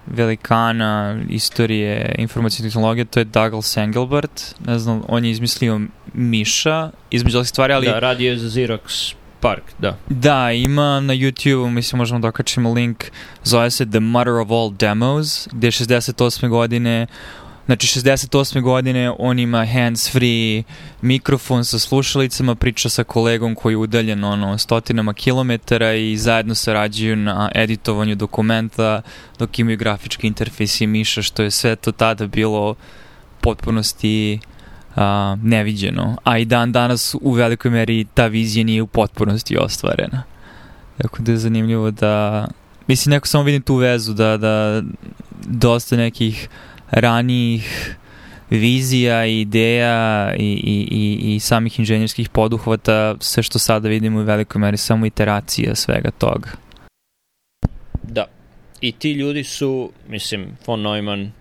velikana 0.06 1.20
istorije 1.28 2.14
informacijne 2.18 2.70
tehnologije, 2.70 3.04
to 3.04 3.20
je 3.20 3.24
Douglas 3.24 3.76
Engelbart. 3.76 4.54
Ne 4.66 4.78
znam, 4.78 5.02
on 5.08 5.24
je 5.24 5.30
izmislio 5.30 5.80
Miša, 6.12 6.90
između 7.10 7.38
ovih 7.38 7.48
stvari, 7.48 7.72
ali... 7.72 7.86
Da, 7.86 7.98
radio 7.98 8.30
je 8.30 8.38
za 8.38 8.48
Xerox 8.48 9.14
Park, 9.44 9.62
da. 9.78 9.96
Da, 10.08 10.52
ima 10.52 11.00
na 11.00 11.14
YouTube, 11.14 11.70
mislim 11.70 11.98
možemo 11.98 12.20
da 12.20 12.28
okačimo 12.28 12.72
link, 12.72 13.04
zove 13.42 13.70
se 13.70 13.86
The 13.90 14.00
Mother 14.00 14.32
of 14.32 14.50
All 14.50 14.72
Demos, 14.72 15.48
gde 15.52 15.70
68. 15.70 16.48
godine 16.48 17.06
Znači, 17.66 17.86
68. 17.86 18.62
godine 18.62 19.12
on 19.18 19.38
ima 19.38 19.66
hands-free 19.66 20.62
mikrofon 21.02 21.64
sa 21.64 21.78
slušalicama, 21.78 22.54
priča 22.54 22.88
sa 22.88 23.04
kolegom 23.04 23.54
koji 23.54 23.72
je 23.72 23.76
udaljen 23.76 24.24
ono, 24.24 24.58
stotinama 24.58 25.14
kilometara 25.14 25.94
i 25.94 26.16
zajedno 26.16 26.54
sarađuju 26.54 27.16
na 27.16 27.50
editovanju 27.54 28.14
dokumenta 28.14 29.02
dok 29.38 29.58
imaju 29.58 29.78
grafički 29.78 30.26
interfejs 30.26 30.80
i 30.80 30.86
miša, 30.86 31.22
što 31.22 31.42
je 31.42 31.50
sve 31.50 31.76
to 31.76 31.92
tada 31.92 32.26
bilo 32.26 32.74
potpunosti 33.40 34.40
a, 34.96 35.36
neviđeno. 35.42 36.16
A 36.24 36.38
i 36.38 36.44
dan 36.44 36.72
danas 36.72 37.16
u 37.20 37.32
velikoj 37.32 37.70
meri 37.70 38.06
ta 38.14 38.26
vizija 38.26 38.64
nije 38.64 38.82
u 38.82 38.86
potpunosti 38.86 39.56
ostvarena. 39.58 40.22
Tako 40.98 41.22
da 41.22 41.32
je 41.32 41.38
zanimljivo 41.38 41.90
da... 41.90 42.46
Mislim, 42.86 43.10
neko 43.10 43.26
samo 43.26 43.44
vidim 43.44 43.62
tu 43.62 43.76
vezu 43.76 44.12
da, 44.12 44.36
da 44.36 44.82
dosta 45.46 45.96
nekih 45.96 46.48
ranijih 46.90 47.96
vizija 48.50 49.26
ideja 49.26 50.34
i, 50.34 50.52
i, 50.52 50.88
i, 50.90 51.34
i 51.34 51.40
samih 51.40 51.78
inženjerskih 51.78 52.28
poduhvata, 52.28 53.16
sve 53.20 53.42
što 53.42 53.58
sada 53.58 53.88
vidimo 53.88 54.20
u 54.20 54.22
velikoj 54.22 54.58
meri 54.60 54.76
samo 54.76 55.06
iteracija 55.06 55.74
svega 55.74 56.10
toga. 56.10 56.50
Da. 58.02 58.24
I 58.80 58.92
ti 58.92 59.12
ljudi 59.12 59.44
su, 59.44 59.90
mislim, 60.08 60.46
von 60.66 60.82
Neumann, 60.82 61.32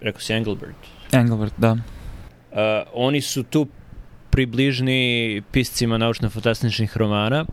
rekao 0.00 0.20
si 0.20 0.32
Engelbert. 0.32 0.76
Engelbert, 1.12 1.52
da. 1.56 1.76
Uh, 2.52 2.58
oni 2.92 3.20
su 3.20 3.42
tu 3.42 3.66
približni 4.30 5.42
piscima 5.52 5.98
naučno-fantastičnih 5.98 6.96
romana. 6.96 7.44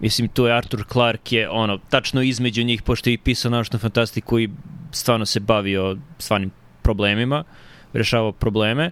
Mislim, 0.00 0.28
tu 0.28 0.46
je 0.46 0.56
Arthur 0.56 0.84
Clarke 0.92 1.36
je 1.36 1.50
ono, 1.50 1.78
tačno 1.90 2.22
između 2.22 2.64
njih, 2.64 2.82
pošto 2.82 3.10
je 3.10 3.14
i 3.14 3.18
pisao 3.18 3.50
naučnu 3.50 3.78
fantastiku 3.78 4.38
i 4.38 4.48
stvarno 4.92 5.26
se 5.26 5.40
bavio 5.40 5.96
stvarnim 6.18 6.50
problemima, 6.82 7.44
rešavao 7.92 8.32
probleme. 8.32 8.90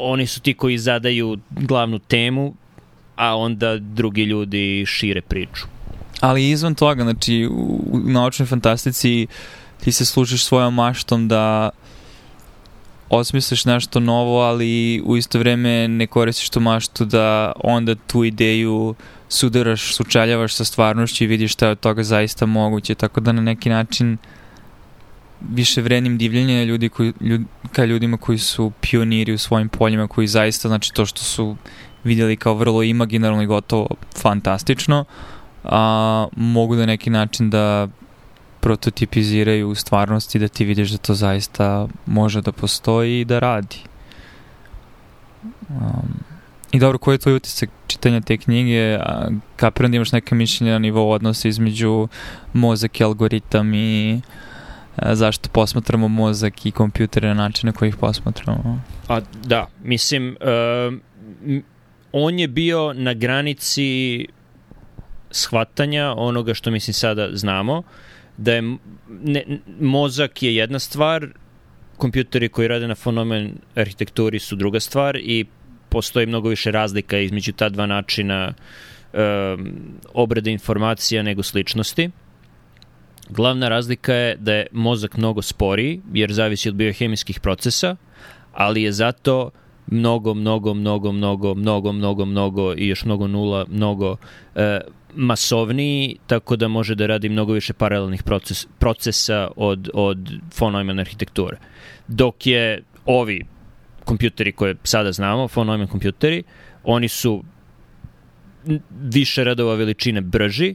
Oni 0.00 0.26
su 0.26 0.40
ti 0.40 0.54
koji 0.54 0.78
zadaju 0.78 1.38
glavnu 1.50 1.98
temu, 1.98 2.54
a 3.16 3.36
onda 3.36 3.78
drugi 3.78 4.22
ljudi 4.22 4.84
šire 4.86 5.20
priču. 5.20 5.66
Ali 6.20 6.50
izvan 6.50 6.74
toga, 6.74 7.02
znači 7.02 7.48
u 7.50 7.98
naučnoj 8.04 8.46
fantastici 8.46 9.26
ti 9.84 9.92
se 9.92 10.04
služiš 10.04 10.44
svojom 10.44 10.74
maštom 10.74 11.28
da 11.28 11.70
osmisliš 13.10 13.64
nešto 13.64 14.00
novo, 14.00 14.40
ali 14.40 15.02
u 15.04 15.16
isto 15.16 15.38
vreme 15.38 15.88
ne 15.88 16.06
koristiš 16.06 16.50
tu 16.50 16.60
maštu 16.60 17.04
da 17.04 17.52
onda 17.64 17.94
tu 17.94 18.24
ideju 18.24 18.94
sudaraš, 19.28 19.94
sučeljavaš 19.94 20.54
sa 20.54 20.64
stvarnošću 20.64 21.24
i 21.24 21.26
vidiš 21.26 21.52
šta 21.52 21.66
je 21.66 21.72
od 21.72 21.80
toga 21.80 22.02
zaista 22.02 22.46
moguće, 22.46 22.94
tako 22.94 23.20
da 23.20 23.32
na 23.32 23.42
neki 23.42 23.68
način 23.68 24.18
više 25.52 25.82
vrednim 25.82 26.18
divljenje 26.18 26.64
ljudi 26.64 26.88
koji, 26.88 27.12
ljud, 27.20 27.40
ka 27.72 27.84
ljudima 27.84 28.16
koji 28.16 28.38
su 28.38 28.72
pioniri 28.80 29.32
u 29.32 29.38
svojim 29.38 29.68
poljima, 29.68 30.08
koji 30.08 30.26
zaista, 30.26 30.68
znači 30.68 30.92
to 30.92 31.06
što 31.06 31.22
su 31.22 31.56
vidjeli 32.04 32.36
kao 32.36 32.54
vrlo 32.54 32.82
imaginarno 32.82 33.42
i 33.42 33.46
gotovo 33.46 33.88
fantastično, 34.16 35.04
a 35.64 36.26
mogu 36.36 36.76
da 36.76 36.86
neki 36.86 37.10
način 37.10 37.50
da 37.50 37.88
prototipiziraju 38.68 39.68
u 39.68 39.74
stvarnosti 39.74 40.38
da 40.38 40.48
ti 40.48 40.64
vidiš 40.64 40.90
da 40.90 40.98
to 40.98 41.14
zaista 41.14 41.88
može 42.06 42.42
da 42.42 42.52
postoji 42.52 43.20
i 43.20 43.24
da 43.24 43.38
radi. 43.38 43.76
Um, 45.68 46.12
I 46.72 46.78
dobro, 46.78 46.98
koji 46.98 47.14
je 47.14 47.18
tvoj 47.18 47.36
utisak 47.36 47.70
čitanja 47.86 48.20
te 48.20 48.36
knjige? 48.36 48.98
Kapiram 49.56 49.90
da 49.90 49.96
imaš 49.96 50.12
neke 50.12 50.34
mišljenje 50.34 50.72
na 50.72 50.78
nivou 50.78 51.10
odnosa 51.10 51.48
između 51.48 52.08
mozak 52.52 53.00
i 53.00 53.04
algoritam 53.04 53.74
i 53.74 54.20
uh, 54.20 55.12
zašto 55.12 55.48
posmatramo 55.48 56.08
mozak 56.08 56.66
i 56.66 56.70
kompjutere 56.70 57.28
na 57.28 57.34
način 57.34 57.66
na 57.66 57.72
koji 57.72 57.88
ih 57.88 57.96
posmatramo. 57.96 58.80
A, 59.08 59.20
da, 59.44 59.66
mislim, 59.84 60.36
uh, 60.40 60.94
on 62.12 62.38
je 62.38 62.48
bio 62.48 62.92
na 62.92 63.14
granici 63.14 64.26
shvatanja 65.30 66.14
onoga 66.16 66.54
što 66.54 66.70
mislim 66.70 66.94
sada 66.94 67.28
znamo, 67.32 67.82
da 68.38 68.54
je 68.54 68.62
ne, 69.22 69.44
mozak 69.80 70.42
je 70.42 70.54
jedna 70.56 70.78
stvar, 70.78 71.26
kompjuteri 71.96 72.48
koji 72.48 72.68
rade 72.68 72.88
na 72.88 72.94
fenomen 72.94 73.52
arhitekturi 73.74 74.38
su 74.38 74.56
druga 74.56 74.80
stvar 74.80 75.16
i 75.16 75.44
postoji 75.88 76.26
mnogo 76.26 76.48
više 76.48 76.70
razlika 76.70 77.18
između 77.18 77.52
ta 77.52 77.68
dva 77.68 77.86
načina 77.86 78.52
um, 79.12 79.74
obrade 80.14 80.50
informacija 80.50 81.22
nego 81.22 81.42
sličnosti. 81.42 82.10
Glavna 83.30 83.68
razlika 83.68 84.14
je 84.14 84.36
da 84.36 84.54
je 84.54 84.66
mozak 84.72 85.16
mnogo 85.16 85.42
sporiji, 85.42 86.00
jer 86.12 86.32
zavisi 86.32 86.68
od 86.68 86.74
biohemijskih 86.74 87.40
procesa, 87.40 87.96
ali 88.52 88.82
je 88.82 88.92
zato 88.92 89.50
mnogo, 89.90 90.34
mnogo, 90.34 90.74
mnogo, 90.74 91.12
mnogo, 91.12 91.54
mnogo, 91.54 91.92
mnogo, 91.92 92.24
mnogo 92.24 92.74
i 92.76 92.88
još 92.88 93.04
mnogo 93.04 93.26
nula, 93.26 93.66
mnogo 93.68 94.16
e, 94.54 94.80
masovniji, 95.14 96.16
tako 96.26 96.56
da 96.56 96.68
može 96.68 96.94
da 96.94 97.06
radi 97.06 97.28
mnogo 97.28 97.52
više 97.52 97.72
paralelnih 97.72 98.22
proces, 98.22 98.66
procesa 98.78 99.48
od, 99.56 99.90
od 99.94 100.32
von 100.58 100.72
Neumann 100.72 100.98
arhitekture. 100.98 101.56
Dok 102.08 102.46
je 102.46 102.82
ovi 103.04 103.44
kompjuteri 104.04 104.52
koje 104.52 104.76
sada 104.84 105.12
znamo, 105.12 105.48
von 105.54 105.66
Neumann 105.66 105.88
kompjuteri, 105.88 106.42
oni 106.84 107.08
su 107.08 107.44
više 109.02 109.44
radova 109.44 109.74
veličine 109.74 110.20
brži, 110.20 110.74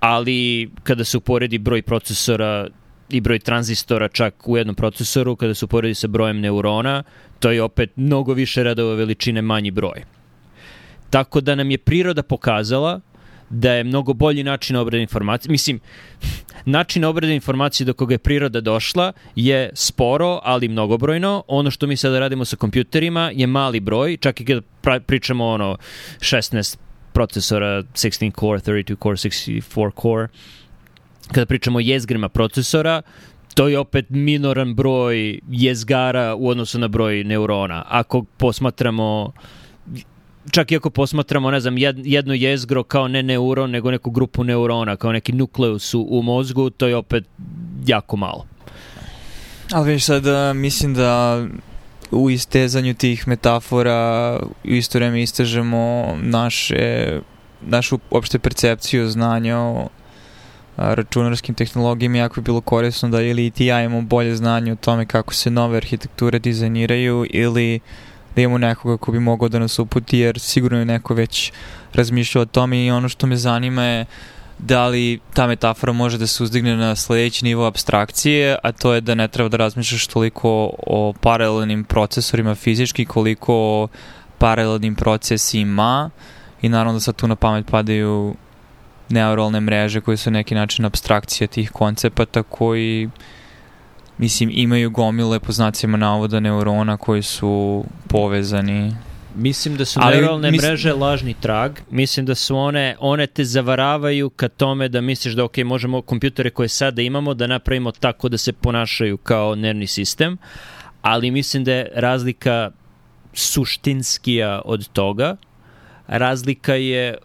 ali 0.00 0.70
kada 0.82 1.04
se 1.04 1.16
uporedi 1.16 1.58
broj 1.58 1.82
procesora 1.82 2.68
i 3.10 3.20
broj 3.20 3.38
tranzistora 3.38 4.08
čak 4.08 4.48
u 4.48 4.56
jednom 4.56 4.76
procesoru, 4.76 5.36
kada 5.36 5.54
se 5.54 5.64
uporedi 5.64 5.94
sa 5.94 6.06
brojem 6.06 6.40
neurona, 6.40 7.02
to 7.38 7.50
je 7.50 7.62
opet 7.62 7.96
mnogo 7.96 8.32
više 8.32 8.62
radova 8.62 8.94
veličine 8.94 9.42
manji 9.42 9.70
broj. 9.70 10.02
Tako 11.10 11.40
da 11.40 11.54
nam 11.54 11.70
je 11.70 11.78
priroda 11.78 12.22
pokazala 12.22 13.00
da 13.50 13.72
je 13.72 13.84
mnogo 13.84 14.12
bolji 14.12 14.44
način 14.44 14.76
obrade 14.76 15.02
informacije. 15.02 15.50
Mislim, 15.50 15.80
način 16.64 17.04
obrade 17.04 17.34
informacije 17.34 17.84
do 17.84 17.92
koga 17.92 18.14
je 18.14 18.18
priroda 18.18 18.60
došla 18.60 19.12
je 19.36 19.70
sporo, 19.74 20.40
ali 20.42 20.68
mnogobrojno. 20.68 21.44
Ono 21.48 21.70
što 21.70 21.86
mi 21.86 21.96
sada 21.96 22.18
radimo 22.18 22.44
sa 22.44 22.56
kompjuterima 22.56 23.30
je 23.34 23.46
mali 23.46 23.80
broj, 23.80 24.16
čak 24.16 24.40
i 24.40 24.44
kada 24.44 24.60
pričamo 25.06 25.46
ono 25.46 25.76
16 26.18 26.76
procesora 27.12 27.82
16 27.82 28.40
core, 28.40 28.60
32 28.60 28.96
core, 29.02 29.16
64 29.16 30.02
core. 30.02 30.28
Kada 31.28 31.46
pričamo 31.46 31.76
o 31.76 31.80
jezgrima 31.80 32.28
procesora, 32.28 33.02
to 33.54 33.68
je 33.68 33.78
opet 33.78 34.06
minoran 34.08 34.74
broj 34.74 35.40
jezgara 35.50 36.34
u 36.34 36.48
odnosu 36.48 36.78
na 36.78 36.88
broj 36.88 37.24
neurona. 37.24 37.84
Ako 37.88 38.24
posmatramo 38.36 39.32
čak 40.50 40.72
i 40.72 40.76
ako 40.76 40.90
posmatramo, 40.90 41.50
ne 41.50 41.60
znam, 41.60 41.78
jedno 42.04 42.34
jezgro 42.34 42.82
kao 42.82 43.08
ne 43.08 43.22
neuron, 43.22 43.70
nego 43.70 43.90
neku 43.90 44.10
grupu 44.10 44.44
neurona, 44.44 44.96
kao 44.96 45.12
neki 45.12 45.32
nukleus 45.32 45.94
u, 45.94 46.06
u 46.10 46.22
mozgu, 46.22 46.70
to 46.70 46.86
je 46.86 46.96
opet 46.96 47.24
jako 47.86 48.16
malo. 48.16 48.46
Ali 49.72 49.92
viš 49.92 50.04
sad, 50.04 50.24
mislim 50.56 50.94
da 50.94 51.46
u 52.10 52.30
istezanju 52.30 52.94
tih 52.94 53.28
metafora 53.28 54.38
u 54.64 54.68
isto 54.68 54.98
vreme 54.98 55.22
istežemo 55.22 56.16
naše, 56.22 57.18
našu 57.60 57.98
opšte 58.10 58.38
percepciju 58.38 59.08
znanja 59.08 59.58
o 59.58 59.88
računarskim 60.80 61.54
tehnologijama 61.54 62.16
jako 62.16 62.40
je 62.40 62.42
bilo 62.42 62.60
korisno 62.60 63.08
da 63.08 63.22
ili 63.22 63.50
ti 63.50 63.66
ja 63.66 63.82
imamo 63.82 64.02
bolje 64.02 64.36
znanje 64.36 64.72
o 64.72 64.76
tome 64.76 65.06
kako 65.06 65.34
se 65.34 65.50
nove 65.50 65.76
arhitekture 65.76 66.38
dizajniraju 66.38 67.26
ili 67.30 67.80
da 68.36 68.42
imamo 68.42 68.58
nekoga 68.58 68.96
ko 68.96 69.12
bi 69.12 69.20
mogao 69.20 69.48
da 69.48 69.58
nas 69.58 69.78
uputi 69.78 70.18
jer 70.18 70.40
sigurno 70.40 70.78
je 70.78 70.84
neko 70.84 71.14
već 71.14 71.52
razmišljao 71.94 72.42
o 72.42 72.46
tome 72.46 72.84
i 72.84 72.90
ono 72.90 73.08
što 73.08 73.26
me 73.26 73.36
zanima 73.36 73.84
je 73.84 74.06
da 74.58 74.86
li 74.86 75.20
ta 75.34 75.46
metafora 75.46 75.92
može 75.92 76.18
da 76.18 76.26
se 76.26 76.42
uzdigne 76.42 76.76
na 76.76 76.96
sledeći 76.96 77.44
nivo 77.44 77.66
abstrakcije, 77.66 78.56
a 78.62 78.72
to 78.72 78.94
je 78.94 79.00
da 79.00 79.14
ne 79.14 79.28
treba 79.28 79.48
da 79.48 79.56
razmišljaš 79.56 80.06
toliko 80.06 80.70
o 80.86 81.12
paralelnim 81.20 81.84
procesorima 81.84 82.54
fizički, 82.54 83.04
koliko 83.04 83.54
o 83.54 83.88
paralelnim 84.38 84.94
procesima 84.94 86.10
i 86.62 86.68
naravno 86.68 86.92
da 86.92 87.00
sad 87.00 87.16
tu 87.16 87.28
na 87.28 87.36
pamet 87.36 87.66
padaju 87.66 88.34
neuralne 89.10 89.60
mreže 89.60 90.00
koje 90.00 90.16
su 90.16 90.30
neki 90.30 90.54
način 90.54 90.84
abstrakcija 90.84 91.48
tih 91.48 91.70
koncepata 91.70 92.42
koji 92.42 93.10
mislim 94.18 94.50
imaju 94.52 94.90
gomile 94.90 95.40
po 95.40 95.52
znacima 95.52 95.96
navoda 95.96 96.40
neurona 96.40 96.96
koji 96.96 97.22
su 97.22 97.84
povezani 98.08 98.92
Mislim 99.34 99.76
da 99.76 99.84
su 99.84 100.00
Ali, 100.02 100.16
neuralne 100.16 100.50
mis... 100.50 100.62
mreže 100.62 100.92
lažni 100.92 101.34
trag. 101.40 101.78
Mislim 101.90 102.26
da 102.26 102.34
su 102.34 102.56
one, 102.56 102.96
one 102.98 103.26
te 103.26 103.44
zavaravaju 103.44 104.30
ka 104.30 104.48
tome 104.48 104.88
da 104.88 105.00
misliš 105.00 105.34
da 105.34 105.44
ok, 105.44 105.58
možemo 105.58 106.02
kompjutere 106.02 106.50
koje 106.50 106.68
sada 106.68 107.02
imamo 107.02 107.34
da 107.34 107.46
napravimo 107.46 107.92
tako 107.92 108.28
da 108.28 108.38
se 108.38 108.52
ponašaju 108.52 109.16
kao 109.16 109.54
nervni 109.54 109.86
sistem, 109.86 110.38
ali 111.02 111.30
mislim 111.30 111.64
da 111.64 111.72
je 111.72 111.92
razlika 111.94 112.70
suštinskija 113.32 114.62
od 114.64 114.88
toga. 114.88 115.36
Razlika 116.06 116.74
je 116.74 117.18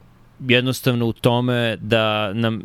jednostavno 0.48 1.06
u 1.06 1.14
tome 1.14 1.78
da 1.82 2.34
nam 2.34 2.62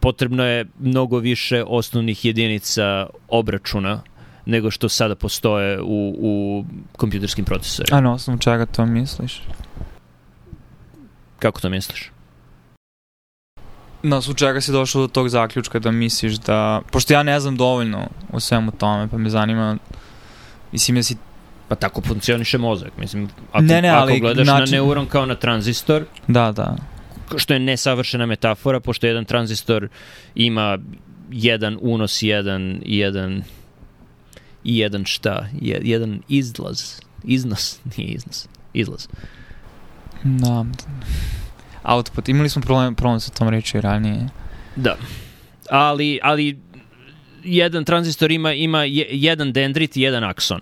potrebno 0.00 0.44
je 0.44 0.66
mnogo 0.78 1.18
više 1.18 1.64
osnovnih 1.66 2.24
jedinica 2.24 3.06
obračuna 3.28 4.02
nego 4.46 4.70
što 4.70 4.88
sada 4.88 5.14
postoje 5.14 5.80
u, 5.82 6.14
u 6.18 6.64
kompjuterskim 6.96 7.44
procesorima. 7.44 7.98
A 7.98 8.00
na 8.00 8.12
osnovu 8.12 8.38
čega 8.38 8.66
to 8.66 8.86
misliš? 8.86 9.42
Kako 11.38 11.60
to 11.60 11.68
misliš? 11.68 12.10
Na 14.02 14.16
osnovu 14.16 14.36
čega 14.36 14.60
si 14.60 14.72
došao 14.72 15.02
do 15.02 15.08
tog 15.08 15.28
zaključka 15.28 15.78
da 15.78 15.90
misliš 15.90 16.34
da... 16.34 16.80
Pošto 16.92 17.12
ja 17.12 17.22
ne 17.22 17.40
znam 17.40 17.56
dovoljno 17.56 18.08
o 18.32 18.40
svemu 18.40 18.70
tome, 18.70 19.08
pa 19.08 19.18
me 19.18 19.30
zanima... 19.30 19.76
Mislim, 20.72 20.96
ja 20.96 21.02
si 21.02 21.16
Pa 21.70 21.76
tako 21.76 22.00
funkcioniše 22.00 22.58
mozak. 22.58 22.90
Mislim, 22.98 23.28
ako, 23.52 23.62
ne, 23.62 23.82
ne, 23.82 23.88
ali, 23.88 24.12
ako 24.12 24.20
gledaš 24.20 24.46
način... 24.46 24.64
na 24.64 24.70
neuron 24.70 25.06
kao 25.06 25.26
na 25.26 25.34
tranzistor, 25.34 26.04
da, 26.26 26.52
da. 26.52 26.76
Što 27.38 27.54
je 27.54 27.60
nesavršena 27.60 28.26
metafora, 28.26 28.80
pošto 28.80 29.06
jedan 29.06 29.24
tranzistor 29.24 29.88
ima 30.34 30.78
jedan 31.30 31.78
unos, 31.80 32.22
jedan, 32.22 32.80
jedan 32.84 33.42
i 34.64 34.78
jedan 34.78 35.04
šta? 35.04 35.48
jedan 35.60 36.22
izlaz. 36.28 37.00
Iznos, 37.24 37.80
nije 37.96 38.08
iznos. 38.08 38.48
Izlaz. 38.72 39.08
Da. 40.24 40.64
Output. 41.82 42.28
Imali 42.28 42.48
smo 42.48 42.62
problem, 42.62 42.94
problem 42.94 43.20
sa 43.20 43.30
tom 43.30 43.48
reči 43.48 43.80
ranije. 43.80 44.28
Da. 44.76 44.96
Ali, 45.70 46.18
ali 46.22 46.58
jedan 47.44 47.84
tranzistor 47.84 48.30
ima, 48.30 48.52
ima 48.52 48.84
jedan 49.10 49.52
dendrit 49.52 49.96
i 49.96 50.00
jedan 50.00 50.24
akson 50.24 50.60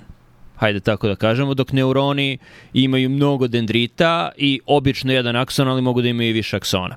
hajde 0.58 0.80
tako 0.80 1.08
da 1.08 1.16
kažemo, 1.16 1.54
dok 1.54 1.72
neuroni 1.72 2.38
imaju 2.72 3.10
mnogo 3.10 3.48
dendrita 3.48 4.30
i 4.36 4.60
obično 4.66 5.12
jedan 5.12 5.36
akson, 5.36 5.68
ali 5.68 5.82
mogu 5.82 6.02
da 6.02 6.08
imaju 6.08 6.30
i 6.30 6.32
više 6.32 6.56
aksona. 6.56 6.96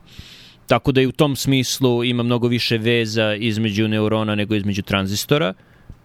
Tako 0.67 0.91
da 0.91 1.01
i 1.01 1.07
u 1.07 1.11
tom 1.11 1.35
smislu 1.35 2.03
ima 2.03 2.23
mnogo 2.23 2.47
više 2.47 2.77
veza 2.77 3.35
između 3.35 3.87
neurona 3.87 4.35
nego 4.35 4.55
između 4.55 4.81
tranzistora, 4.81 5.53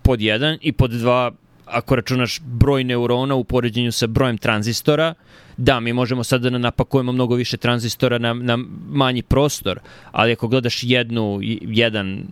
pod 0.03 0.21
jedan, 0.21 0.59
i 0.61 0.73
pod 0.73 0.91
dva, 0.91 1.33
ako 1.67 1.97
računaš 1.97 2.41
broj 2.41 2.85
neurona 2.85 3.35
u 3.35 3.45
poređenju 3.45 3.93
sa 3.93 4.07
brojem 4.07 4.39
tranzistora, 4.39 5.15
da, 5.57 5.81
mi 5.81 5.93
možemo 5.93 6.25
sad 6.25 6.41
da 6.41 6.51
napakujemo 6.51 7.13
mnogo 7.13 7.35
više 7.35 7.57
tranzistora 7.57 8.19
na, 8.19 8.35
na 8.35 8.59
manji 8.89 9.23
prostor, 9.23 9.81
ali 10.13 10.33
ako 10.33 10.49
gledaš 10.49 10.83
jednu, 10.83 11.39
jedan 11.63 12.27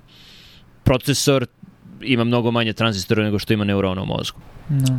procesor, 0.84 1.46
ima 2.00 2.24
mnogo 2.24 2.50
manje 2.50 2.72
tranzistora 2.72 3.24
nego 3.24 3.38
što 3.38 3.52
ima 3.52 3.64
neurona 3.64 4.02
u 4.02 4.06
mozgu. 4.06 4.38
Da. 4.68 4.98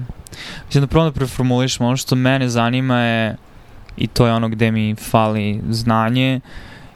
Mislim 0.66 0.82
da 0.82 0.88
prvo 0.88 1.06
da 1.06 1.12
preformulišemo, 1.12 1.88
ono 1.88 1.98
što 1.98 2.16
mene 2.16 2.50
zanima 2.50 3.00
je, 3.00 3.36
i 3.98 4.08
to 4.08 4.28
je 4.28 4.34
ono 4.34 4.50
gde 4.50 4.72
mi 4.72 4.96
fali 4.96 5.62
znanje, 5.70 6.40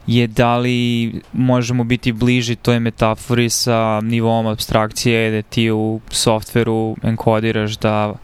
je 0.06 0.26
da 0.26 0.56
li 0.56 1.12
možemo 1.32 1.84
biti 1.84 2.12
bliži 2.12 2.56
toj 2.56 2.80
metafori 2.80 3.50
sa 3.50 4.00
nivom 4.00 4.46
abstrakcije 4.46 5.28
gde 5.30 5.42
ti 5.42 5.70
u 5.70 6.00
softveru 6.10 6.96
enkodiraš 7.02 7.78
da 7.78 8.14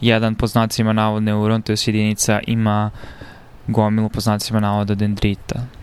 jedan 0.00 0.34
po 0.34 0.46
znacima 0.46 0.92
navod 0.92 1.22
neuron, 1.22 1.62
to 1.62 1.72
je 1.72 1.76
jedinica, 1.86 2.40
ima 2.46 2.90
gomilu 3.66 4.08
po 4.08 4.20
znacima 4.20 4.60
navoda 4.60 4.94
dendrita. 4.94 5.77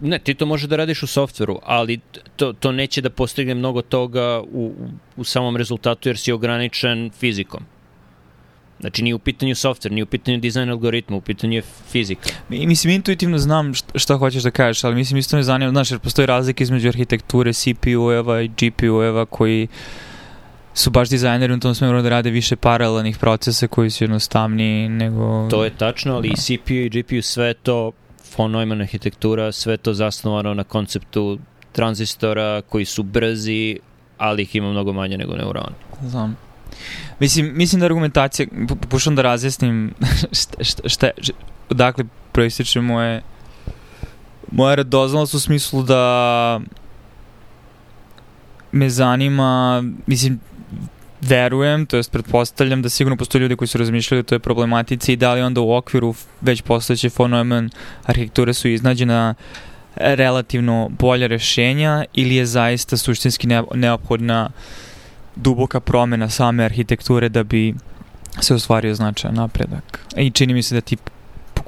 Ne, 0.00 0.18
ti 0.18 0.34
to 0.34 0.46
može 0.46 0.66
da 0.66 0.76
radiš 0.76 1.02
u 1.02 1.06
softveru, 1.06 1.58
ali 1.62 2.00
to, 2.36 2.52
to 2.52 2.72
neće 2.72 3.00
da 3.00 3.10
postigne 3.10 3.54
mnogo 3.54 3.82
toga 3.82 4.42
u, 4.52 4.72
u 5.16 5.24
samom 5.24 5.56
rezultatu 5.56 6.08
jer 6.08 6.18
si 6.18 6.32
ograničen 6.32 7.10
fizikom. 7.10 7.64
Znači, 8.80 9.02
nije 9.02 9.14
u 9.14 9.18
pitanju 9.18 9.54
softver, 9.54 9.92
nije 9.92 10.02
u 10.02 10.06
pitanju 10.06 10.38
dizajn 10.38 10.70
algoritma, 10.70 11.16
u 11.16 11.20
pitanju 11.20 11.54
je 11.54 11.62
fizika. 11.90 12.30
Mislim, 12.48 12.94
intuitivno 12.94 13.38
znam 13.38 13.74
šta, 13.74 13.98
šta 13.98 14.16
hoćeš 14.16 14.42
da 14.42 14.50
kažeš, 14.50 14.84
ali 14.84 14.94
mislim, 14.94 15.18
isto 15.18 15.36
me 15.36 15.42
zanima, 15.42 15.70
znaš, 15.70 15.90
jer 15.90 16.00
postoji 16.00 16.26
razlika 16.26 16.62
između 16.62 16.88
arhitekture 16.88 17.52
CPU-eva 17.52 18.42
i 18.42 18.48
GPU-eva 18.48 19.26
koji 19.26 19.68
su 20.74 20.90
baš 20.90 21.08
dizajneri 21.08 21.52
u 21.52 21.60
tom 21.60 21.74
smeru 21.74 22.02
da 22.02 22.08
rade 22.08 22.30
više 22.30 22.56
paralelnih 22.56 23.18
procesa 23.18 23.68
koji 23.68 23.90
su 23.90 24.04
jednostavniji 24.04 24.88
nego... 24.88 25.48
To 25.50 25.64
je 25.64 25.70
tačno, 25.70 26.14
ali 26.14 26.28
da. 26.28 26.34
i 26.34 26.36
CPU 26.36 26.72
i 26.72 26.88
GPU 26.88 27.22
sve 27.22 27.54
to 27.54 27.92
von 28.36 28.50
Neumann 28.50 28.80
arhitektura, 28.80 29.52
sve 29.52 29.76
to 29.76 29.94
zasnovano 29.94 30.54
na 30.54 30.64
konceptu 30.64 31.38
tranzistora 31.72 32.62
koji 32.68 32.84
su 32.84 33.02
brzi, 33.02 33.78
ali 34.18 34.42
ih 34.42 34.56
ima 34.56 34.70
mnogo 34.70 34.92
manje 34.92 35.18
nego 35.18 35.36
neurona. 35.36 35.72
Znam. 36.02 36.36
Mislim, 37.20 37.52
mislim 37.54 37.80
da 37.80 37.86
argumentacija, 37.86 38.46
pokušam 38.82 39.16
da 39.16 39.22
razjasnim 39.22 39.94
šta, 40.38 40.64
šta, 40.64 40.82
šta, 40.86 41.10
dakle 41.70 42.04
proističe 42.32 42.80
moje 42.80 43.22
moja 44.52 44.74
radoznalost 44.74 45.34
u 45.34 45.40
smislu 45.40 45.82
da 45.82 46.60
me 48.72 48.90
zanima, 48.90 49.82
mislim, 50.06 50.40
verujem, 51.20 51.86
to 51.86 51.96
jest 51.96 52.12
pretpostavljam 52.12 52.82
da 52.82 52.88
sigurno 52.88 53.16
postoje 53.16 53.40
ljudi 53.42 53.56
koji 53.56 53.68
su 53.68 53.78
razmišljali 53.78 54.20
o 54.20 54.22
toj 54.22 54.38
problematici 54.38 55.12
i 55.12 55.16
da 55.16 55.34
li 55.34 55.40
onda 55.40 55.60
u 55.60 55.74
okviru 55.74 56.14
već 56.40 56.62
postojeće 56.62 57.10
von 57.18 57.30
Neumann 57.30 57.70
arhitekture 58.04 58.54
su 58.54 58.68
iznađena 58.68 59.34
relativno 59.96 60.88
bolja 60.98 61.26
rešenja 61.26 62.04
ili 62.14 62.34
je 62.34 62.46
zaista 62.46 62.96
suštinski 62.96 63.48
neophodna 63.74 64.50
duboka 65.36 65.80
promena 65.80 66.28
same 66.28 66.64
arhitekture 66.64 67.28
da 67.28 67.42
bi 67.42 67.74
se 68.40 68.54
ostvario 68.54 68.94
značajan 68.94 69.34
napredak. 69.34 70.00
I 70.16 70.30
čini 70.30 70.54
mi 70.54 70.62
se 70.62 70.74
da 70.74 70.80
ti 70.80 70.96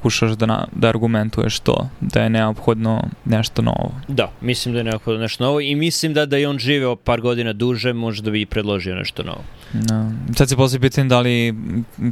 pokušaš 0.01 0.31
da, 0.31 0.47
na, 0.47 0.67
da 0.73 0.89
argumentuješ 0.89 1.59
to, 1.61 1.89
da 2.01 2.23
je 2.23 2.31
neophodno 2.31 3.03
nešto 3.25 3.63
novo. 3.63 3.93
Da, 4.09 4.33
mislim 4.41 4.73
da 4.73 4.81
je 4.81 4.85
neophodno 4.85 5.21
nešto 5.21 5.45
novo 5.45 5.61
i 5.61 5.75
mislim 5.75 6.15
da 6.15 6.27
da 6.27 6.37
je 6.37 6.49
on 6.49 6.59
živeo 6.59 6.97
par 6.97 7.21
godina 7.21 7.53
duže, 7.53 7.93
možda 7.93 8.31
bi 8.31 8.41
i 8.41 8.47
predložio 8.47 8.95
nešto 8.95 9.23
novo. 9.23 9.45
No. 9.73 10.13
Sad 10.37 10.49
se 10.49 10.57
poslije 10.57 10.81
pitanje 10.81 11.09
da 11.09 11.21
li 11.21 11.55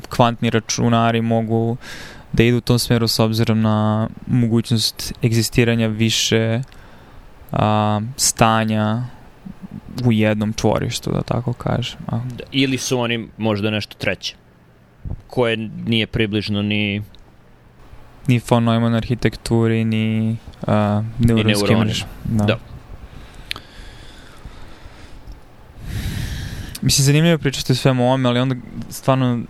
kvantni 0.08 0.50
računari 0.50 1.22
mogu 1.22 1.76
da 2.32 2.42
idu 2.42 2.56
u 2.56 2.60
tom 2.60 2.78
smeru 2.78 3.08
s 3.08 3.18
obzirom 3.18 3.60
na 3.60 4.08
mogućnost 4.26 5.14
egzistiranja 5.24 5.86
više 5.86 6.60
a, 7.52 8.00
stanja 8.16 9.02
u 10.04 10.12
jednom 10.12 10.52
čvorištu, 10.52 11.10
da 11.12 11.22
tako 11.22 11.52
kažem. 11.52 11.98
A. 12.06 12.18
Da, 12.18 12.44
ili 12.52 12.78
su 12.78 12.98
oni 12.98 13.28
možda 13.36 13.70
nešto 13.70 13.96
treće 13.98 14.34
koje 15.26 15.56
nije 15.86 16.06
približno 16.06 16.62
ni 16.62 17.02
ni 18.28 18.40
von 18.50 18.64
Neumann 18.64 18.94
arhitekturi, 18.94 19.84
ni 19.84 20.36
uh, 20.66 21.04
neuronski 21.18 21.76
mrež. 21.76 22.02
Da. 22.24 22.44
da. 22.44 22.58
Mislim, 26.82 27.04
zanimljivo 27.04 27.32
je 27.32 27.38
pričati 27.38 27.72
o 27.72 27.74
svemu 27.74 28.04
ovome, 28.04 28.28
ali 28.28 28.40
onda 28.40 28.56
stvarno 28.90 29.40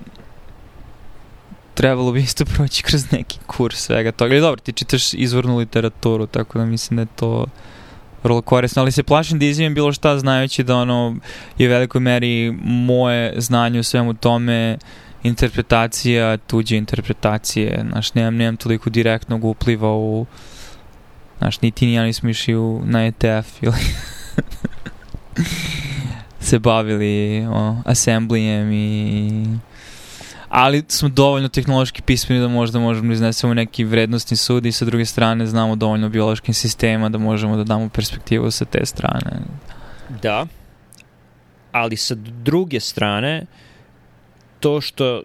trebalo 1.74 2.12
bi 2.12 2.20
isto 2.20 2.44
proći 2.44 2.82
kroz 2.82 3.12
neki 3.12 3.38
kurs 3.46 3.76
svega 3.76 4.12
toga. 4.12 4.32
Ali 4.32 4.40
dobro, 4.40 4.60
ti 4.60 4.72
čitaš 4.72 5.14
izvornu 5.14 5.56
literaturu, 5.56 6.26
tako 6.26 6.58
da 6.58 6.64
mislim 6.64 6.96
da 6.96 7.02
je 7.02 7.16
to 7.16 7.46
vrlo 8.22 8.42
korisno, 8.42 8.82
ali 8.82 8.92
se 8.92 9.02
plašim 9.02 9.38
da 9.38 9.44
izvijem 9.44 9.74
bilo 9.74 9.92
šta 9.92 10.18
znajući 10.18 10.62
da 10.62 10.76
ono 10.76 11.16
je 11.58 11.68
u 11.68 11.70
velikoj 11.70 12.00
meri 12.00 12.54
moje 12.64 13.34
znanje 13.40 13.80
u 13.80 13.82
svemu 13.82 14.14
tome 14.14 14.78
uh, 14.80 15.07
interpretacija, 15.22 16.36
tuđe 16.36 16.76
interpretacije, 16.76 17.84
znaš, 17.90 18.14
nemam, 18.14 18.36
nemam 18.36 18.56
toliko 18.56 18.90
direktnog 18.90 19.44
upliva 19.44 19.96
u, 19.96 20.26
znaš, 21.38 21.60
niti 21.60 21.86
ni 21.86 21.94
ja 21.94 22.04
nismo 22.04 22.28
išli 22.28 22.56
u, 22.56 22.82
na 22.84 23.06
ETF 23.06 23.62
ili 23.62 23.76
se 26.40 26.58
bavili 26.58 27.46
o, 27.50 27.76
assemblijem 27.84 28.72
i 28.72 29.44
ali 30.48 30.84
smo 30.88 31.08
dovoljno 31.08 31.48
tehnološki 31.48 32.02
pismeni 32.02 32.40
da 32.40 32.48
možda 32.48 32.78
možemo 32.78 33.08
da 33.08 33.14
iznesemo 33.14 33.54
neki 33.54 33.84
vrednostni 33.84 34.36
sud 34.36 34.66
i 34.66 34.72
sa 34.72 34.84
druge 34.84 35.04
strane 35.04 35.46
znamo 35.46 35.76
dovoljno 35.76 36.08
biološkim 36.08 36.54
sistema 36.54 37.08
da 37.08 37.18
možemo 37.18 37.56
da 37.56 37.64
damo 37.64 37.88
perspektivu 37.88 38.50
sa 38.50 38.64
te 38.64 38.86
strane. 38.86 39.40
Da, 40.22 40.46
ali 41.72 41.96
sa 41.96 42.14
druge 42.14 42.80
strane 42.80 43.42
uh, 43.42 43.67
to 44.60 44.80
što 44.80 45.22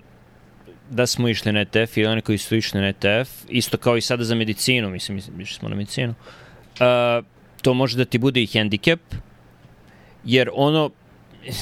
da 0.89 1.08
smo 1.08 1.28
išli 1.28 1.52
na 1.52 1.60
ETF 1.60 1.98
i 1.98 2.06
oni 2.06 2.22
koji 2.22 2.38
su 2.38 2.56
išli 2.56 2.82
na 2.82 2.88
ETF, 2.88 3.30
isto 3.50 3.78
kao 3.78 3.98
i 3.98 4.02
sada 4.02 4.24
za 4.24 4.36
medicinu, 4.36 4.89
mislim, 4.89 5.17
išli 5.17 5.56
smo 5.60 5.69
na 5.69 5.76
medicinu, 5.76 6.13
uh, 6.13 7.26
to 7.62 7.74
može 7.74 7.98
da 7.98 8.06
ti 8.06 8.17
bude 8.17 8.41
i 8.41 8.48
hendikep, 8.48 9.00
jer 10.26 10.50
ono, 10.54 10.89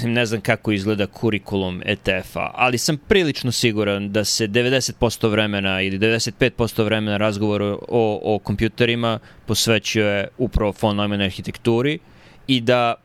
ne 0.03 0.25
znam 0.25 0.41
kako 0.41 0.71
izgleda 0.71 1.07
kurikulum 1.07 1.81
ETF-a, 1.85 2.51
ali 2.53 2.77
sam 2.77 2.97
prilično 2.97 3.51
siguran 3.51 4.11
da 4.11 4.23
se 4.25 4.47
90% 4.47 5.29
vremena 5.29 5.81
ili 5.81 5.99
95% 5.99 6.83
vremena 6.83 7.17
razgovora 7.17 7.65
o, 7.65 8.19
o 8.23 8.39
kompjuterima 8.39 9.19
posvećuje 9.45 10.27
upravo 10.37 10.73
von 10.81 10.97
Neumann 10.97 11.21
arhitekturi 11.21 11.99
i 12.47 12.61
da 12.61 12.95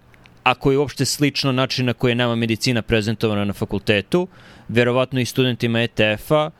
ako 0.46 0.70
je 0.70 0.78
uopšte 0.78 1.04
slično 1.04 1.52
način 1.52 1.86
na 1.86 1.92
koji 1.92 2.10
je 2.10 2.14
nama 2.14 2.34
medicina 2.34 2.82
prezentovana 2.82 3.44
na 3.44 3.52
fakultetu, 3.52 4.28
verovatno 4.68 5.20
i 5.20 5.24
studentima 5.24 5.82
ETF-a 5.82 6.50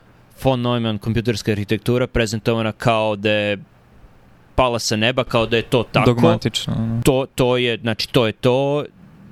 von 0.43 0.61
Neumann 0.61 0.97
kompjuterska 0.97 1.51
arhitektura 1.51 2.07
prezentovana 2.07 2.71
kao 2.71 3.15
da 3.15 3.31
je 3.31 3.57
pala 4.55 4.79
sa 4.79 4.95
neba, 4.95 5.23
kao 5.23 5.45
da 5.45 5.57
je 5.57 5.63
to 5.63 5.83
tako. 5.83 6.05
Dogmatično. 6.05 7.01
To, 7.03 7.25
to 7.35 7.57
je, 7.57 7.77
znači 7.77 8.09
to 8.11 8.27
je 8.27 8.33
to, 8.33 8.85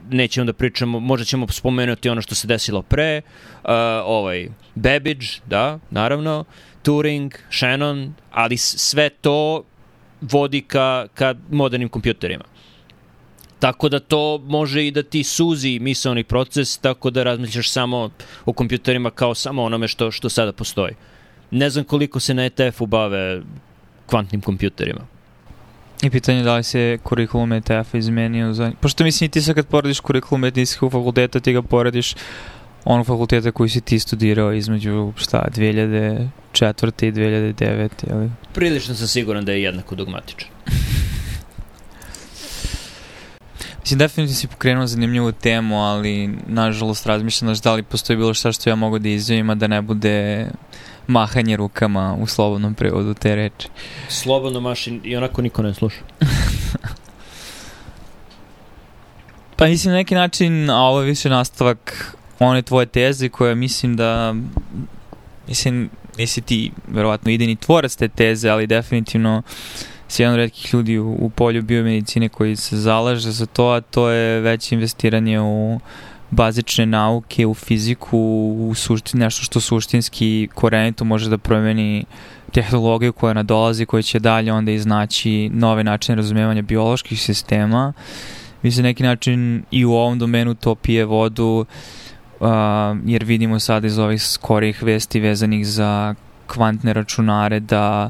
nećemo 0.09 0.45
da 0.45 0.53
pričamo, 0.53 0.99
možda 0.99 1.25
ćemo 1.25 1.47
spomenuti 1.47 2.09
ono 2.09 2.21
što 2.21 2.35
se 2.35 2.47
desilo 2.47 2.81
pre, 2.81 3.21
uh, 3.63 3.69
ovaj, 4.05 4.47
Babbage, 4.75 5.27
da, 5.45 5.79
naravno, 5.91 6.43
Turing, 6.83 7.33
Shannon, 7.51 8.13
ali 8.31 8.57
sve 8.57 9.09
to 9.09 9.63
vodi 10.21 10.61
ka, 10.61 11.07
ka 11.13 11.35
modernim 11.51 11.89
kompjuterima. 11.89 12.43
Tako 13.65 13.89
da 13.89 13.99
to 13.99 14.41
može 14.45 14.87
i 14.87 14.91
da 14.91 15.03
ti 15.03 15.23
suzi 15.23 15.79
misalni 15.79 16.23
proces, 16.23 16.77
tako 16.77 17.09
da 17.09 17.23
razmišljaš 17.23 17.69
samo 17.69 18.09
o 18.45 18.53
kompjuterima 18.53 19.11
kao 19.11 19.35
samo 19.35 19.63
onome 19.63 19.87
što, 19.87 20.11
što 20.11 20.29
sada 20.29 20.51
postoji. 20.51 20.93
Ne 21.51 21.69
znam 21.69 21.85
koliko 21.85 22.19
se 22.19 22.33
na 22.33 22.45
ETF-u 22.45 22.85
bave 22.85 23.41
kvantnim 24.05 24.41
kompjuterima. 24.41 25.01
I 26.03 26.09
pitanje 26.09 26.43
da 26.43 26.55
li 26.55 26.63
se 26.63 26.97
kurikulum 27.03 27.53
ETF-a 27.53 27.97
izmenio 27.97 28.53
za... 28.53 28.71
Pošto 28.81 29.03
mislim 29.03 29.29
ti 29.29 29.41
sad 29.41 29.55
kad 29.55 29.67
porediš 29.67 29.99
kurikulum 29.99 30.41
medicinskog 30.41 30.91
fakulteta, 30.91 31.39
ti 31.39 31.53
ga 31.53 31.61
porediš 31.61 32.15
onog 32.83 33.05
fakulteta 33.05 33.51
koji 33.51 33.69
si 33.69 33.81
ti 33.81 33.99
studirao 33.99 34.53
između, 34.53 35.13
šta, 35.15 35.47
2004. 35.55 36.27
i 37.07 37.11
2009. 37.11 37.89
Ili? 38.09 38.29
Prilično 38.53 38.95
sam 38.95 39.07
siguran 39.07 39.45
da 39.45 39.51
je 39.51 39.63
jednako 39.63 39.95
dogmatičan. 39.95 40.54
Mislim, 43.85 43.99
definitivno 43.99 44.35
si 44.35 44.47
pokrenuo 44.47 44.87
zanimljivu 44.87 45.31
temu, 45.31 45.83
ali 45.83 46.29
nažalost 46.47 47.05
razmišljam 47.05 47.53
da 47.63 47.73
li 47.73 47.83
postoji 47.83 48.17
bilo 48.17 48.33
šta 48.33 48.51
što 48.51 48.69
ja 48.69 48.75
mogu 48.75 48.99
da 48.99 49.09
izjavim, 49.09 49.49
a 49.49 49.55
da 49.55 49.67
ne 49.67 49.81
bude 49.81 50.47
mahanje 51.07 51.57
rukama 51.57 52.15
u 52.19 52.27
slobodnom 52.27 52.73
prevodu 52.73 53.13
te 53.13 53.35
reči. 53.35 53.67
Slobodno 54.09 54.59
maši 54.59 54.99
i 55.03 55.15
onako 55.15 55.41
niko 55.41 55.61
ne 55.61 55.73
sluša. 55.73 55.99
pa 59.57 59.65
mislim 59.65 59.91
na 59.91 59.97
neki 59.97 60.15
način, 60.15 60.69
a 60.69 60.77
ovo 60.77 61.01
je 61.01 61.05
više 61.05 61.29
nastavak 61.29 62.15
one 62.39 62.61
tvoje 62.61 62.85
teze 62.85 63.29
koje 63.29 63.55
mislim 63.55 63.95
da 63.95 64.35
mislim, 65.47 65.89
nisi 66.17 66.41
ti 66.41 66.71
verovatno 66.87 67.31
ideni 67.31 67.55
tvorac 67.55 67.95
te 67.95 68.07
teze, 68.07 68.49
ali 68.49 68.67
definitivno 68.67 69.41
si 70.07 70.21
jedan 70.21 70.33
od 70.33 70.39
redkih 70.39 70.73
ljudi 70.73 70.99
u, 70.99 71.15
u 71.19 71.29
polju 71.29 71.61
biomedicine 71.61 72.29
koji 72.29 72.55
se 72.55 72.77
zalaže 72.77 73.31
za 73.31 73.45
to, 73.45 73.69
a 73.69 73.81
to 73.81 74.09
je 74.09 74.41
veće 74.41 74.75
investiranje 74.75 75.41
u 75.41 75.79
bazične 76.31 76.85
nauke, 76.85 77.45
u 77.45 77.53
fiziku, 77.53 78.19
u 78.69 78.73
suštin, 78.75 79.19
nešto 79.19 79.43
što 79.43 79.59
suštinski 79.59 80.49
korenito 80.53 81.05
može 81.05 81.29
da 81.29 81.37
promeni 81.37 82.05
tehnologiju 82.51 83.13
koja 83.13 83.33
nadolazi, 83.33 83.85
koja 83.85 84.01
će 84.01 84.19
dalje 84.19 84.53
onda 84.53 84.71
iznaći 84.71 85.49
nove 85.53 85.83
načine 85.83 86.15
razumevanja 86.15 86.61
bioloških 86.61 87.21
sistema. 87.21 87.93
Mi 88.61 88.71
se 88.71 88.83
neki 88.83 89.03
način 89.03 89.63
i 89.71 89.85
u 89.85 89.93
ovom 89.93 90.19
domenu 90.19 90.55
to 90.55 90.75
pije 90.75 91.05
vodu, 91.05 91.65
uh, 92.39 92.47
jer 93.05 93.23
vidimo 93.23 93.59
sad 93.59 93.85
iz 93.85 93.97
ovih 93.97 94.23
skorih 94.23 94.83
vesti 94.83 95.19
vezanih 95.19 95.67
za 95.67 96.15
kvantne 96.47 96.93
računare 96.93 97.59
da 97.59 98.09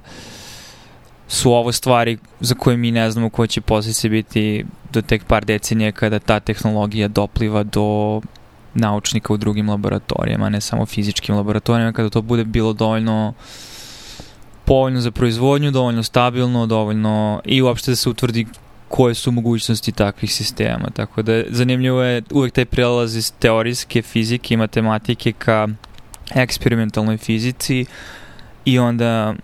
su 1.28 1.52
ovo 1.52 1.72
stvari 1.72 2.18
za 2.40 2.56
koje 2.56 2.78
mi 2.78 2.92
ne 2.92 3.12
znamo 3.12 3.30
koje 3.30 3.48
će 3.48 3.62
posljedice 3.62 4.10
biti 4.10 4.66
do 4.94 5.02
tek 5.02 5.24
par 5.24 5.46
decenije 5.46 5.92
kada 5.92 6.20
ta 6.20 6.40
tehnologija 6.40 7.08
dopliva 7.08 7.64
do 7.64 8.22
naučnika 8.74 9.34
u 9.34 9.38
drugim 9.38 9.70
laboratorijama, 9.70 10.50
ne 10.50 10.62
samo 10.62 10.86
fizičkim 10.86 11.36
laboratorijama, 11.36 11.94
kada 11.94 12.10
to 12.10 12.22
bude 12.22 12.44
bilo 12.44 12.74
dovoljno 12.74 13.34
povoljno 14.66 15.02
za 15.02 15.12
proizvodnju, 15.12 15.72
dovoljno 15.72 16.04
stabilno, 16.04 16.66
dovoljno 16.66 17.42
i 17.46 17.62
uopšte 17.62 17.92
da 17.92 17.96
se 17.96 18.10
utvrdi 18.10 18.48
koje 18.88 19.14
su 19.16 19.32
mogućnosti 19.32 19.92
takvih 19.92 20.34
sistema. 20.34 20.90
Tako 20.94 21.22
da 21.22 21.44
zanimljivo 21.50 22.04
je 22.04 22.24
uvek 22.32 22.54
taj 22.54 22.66
prelaz 22.66 23.16
iz 23.16 23.34
teorijske 23.40 24.02
fizike 24.02 24.54
i 24.54 24.58
matematike 24.58 25.32
ka 25.32 25.68
eksperimentalnoj 26.36 27.18
fizici 27.18 27.86
i 28.66 28.80
onda 28.80 29.36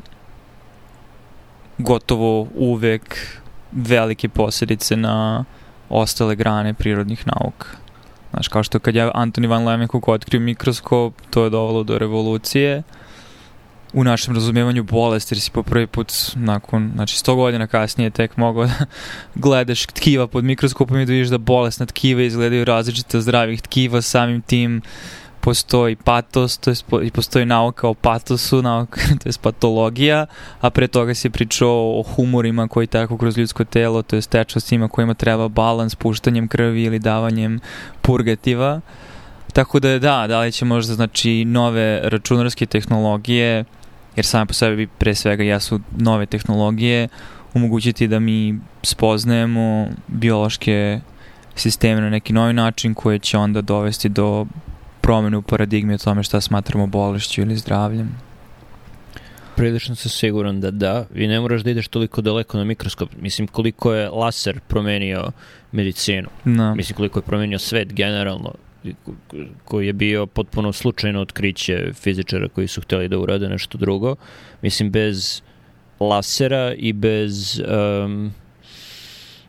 gotovo 1.81 2.47
uvek 2.55 3.17
velike 3.71 4.29
posljedice 4.29 4.95
na 4.97 5.45
ostale 5.89 6.35
grane 6.35 6.73
prirodnih 6.73 7.27
nauka. 7.27 7.67
Znaš, 8.31 8.47
kao 8.47 8.63
što 8.63 8.79
kad 8.79 8.95
je 8.95 9.11
Antoni 9.13 9.47
van 9.47 9.65
Leeuwenhoek 9.65 10.11
otkrio 10.11 10.41
mikroskop, 10.41 11.13
to 11.29 11.43
je 11.43 11.49
dovelo 11.49 11.83
do 11.83 11.97
revolucije 11.97 12.83
u 13.93 14.03
našem 14.03 14.35
razumijevanju 14.35 14.83
bolesti, 14.83 15.33
jer 15.33 15.41
si 15.41 15.51
po 15.51 15.63
prvi 15.63 15.87
put 15.87 16.13
nakon, 16.35 16.91
znači 16.95 17.15
100 17.15 17.35
godina 17.35 17.67
kasnije 17.67 18.09
tek 18.09 18.37
mogao 18.37 18.65
da 18.65 18.73
gledaš 19.35 19.85
tkiva 19.85 20.27
pod 20.27 20.43
mikroskopom 20.43 20.99
i 20.99 21.05
da 21.05 21.11
vidiš 21.11 21.27
da 21.27 21.37
bolesna 21.37 21.85
tkiva 21.85 22.21
izgledaju 22.21 22.65
različite 22.65 23.21
zdravih 23.21 23.61
tkiva, 23.61 24.01
samim 24.01 24.41
tim 24.41 24.81
postoji 25.41 25.95
patos, 25.95 26.57
to 26.57 26.69
je 26.69 26.75
i 27.03 27.11
postoji 27.11 27.45
nauka 27.45 27.87
o 27.87 27.93
patosu, 27.93 28.61
nauka, 28.61 29.01
to 29.23 29.29
je 29.29 29.33
patologija, 29.41 30.25
a 30.61 30.69
pre 30.69 30.87
toga 30.87 31.13
se 31.13 31.29
pričao 31.29 31.99
o 31.99 32.03
humorima 32.03 32.67
koji 32.67 32.87
tako 32.87 33.17
kroz 33.17 33.37
ljudsko 33.37 33.63
telo, 33.63 34.01
to 34.01 34.15
je 34.15 34.21
tečnostima 34.21 34.87
kojima 34.87 35.13
treba 35.13 35.47
balans 35.47 35.95
puštanjem 35.95 36.47
krvi 36.47 36.83
ili 36.83 36.99
davanjem 36.99 37.59
purgativa. 38.01 38.81
Tako 39.53 39.79
da 39.79 39.99
da, 39.99 40.25
da 40.27 40.39
li 40.39 40.51
će 40.51 40.65
možda 40.65 40.93
znači 40.93 41.45
nove 41.45 41.99
računarske 42.03 42.65
tehnologije, 42.65 43.63
jer 44.15 44.25
same 44.25 44.45
po 44.45 44.53
sebi 44.53 44.87
pre 44.87 45.15
svega 45.15 45.43
jesu 45.43 45.79
nove 45.97 46.25
tehnologije, 46.25 47.07
omogućiti 47.53 48.07
da 48.07 48.19
mi 48.19 48.59
spoznajemo 48.83 49.87
biološke 50.07 50.99
sisteme 51.55 52.01
na 52.01 52.09
neki 52.09 52.33
novi 52.33 52.53
način 52.53 52.93
koje 52.93 53.19
će 53.19 53.37
onda 53.37 53.61
dovesti 53.61 54.09
do 54.09 54.45
promenu 55.11 55.39
u 55.39 55.41
paradigmi 55.41 55.93
o 55.93 55.97
tome 55.97 56.23
šta 56.23 56.41
smatramo 56.41 56.87
bolešću 56.87 57.41
ili 57.41 57.55
zdravljem? 57.57 58.09
Prilično 59.55 59.95
sam 59.95 60.09
siguran 60.09 60.61
da 60.61 60.71
da. 60.71 61.05
I 61.15 61.27
ne 61.27 61.39
moraš 61.39 61.61
da 61.61 61.71
ideš 61.71 61.87
toliko 61.87 62.21
daleko 62.21 62.57
na 62.57 62.63
mikroskop. 62.63 63.09
Mislim, 63.21 63.47
koliko 63.47 63.93
je 63.93 64.09
laser 64.09 64.59
promenio 64.67 65.31
medicinu. 65.71 66.29
No. 66.45 66.75
Mislim, 66.75 66.95
koliko 66.95 67.19
je 67.19 67.23
promenio 67.23 67.59
svet 67.59 67.93
generalno 67.93 68.53
koji 69.65 69.87
je 69.87 69.93
bio 69.93 70.25
potpuno 70.25 70.71
slučajno 70.73 71.21
otkriće 71.21 71.93
fizičara 71.93 72.47
koji 72.47 72.67
su 72.67 72.81
hteli 72.81 73.09
da 73.09 73.19
urade 73.19 73.49
nešto 73.49 73.77
drugo. 73.77 74.15
Mislim, 74.61 74.91
bez 74.91 75.41
lasera 75.99 76.73
i 76.73 76.93
bez 76.93 77.59
um, 77.59 78.31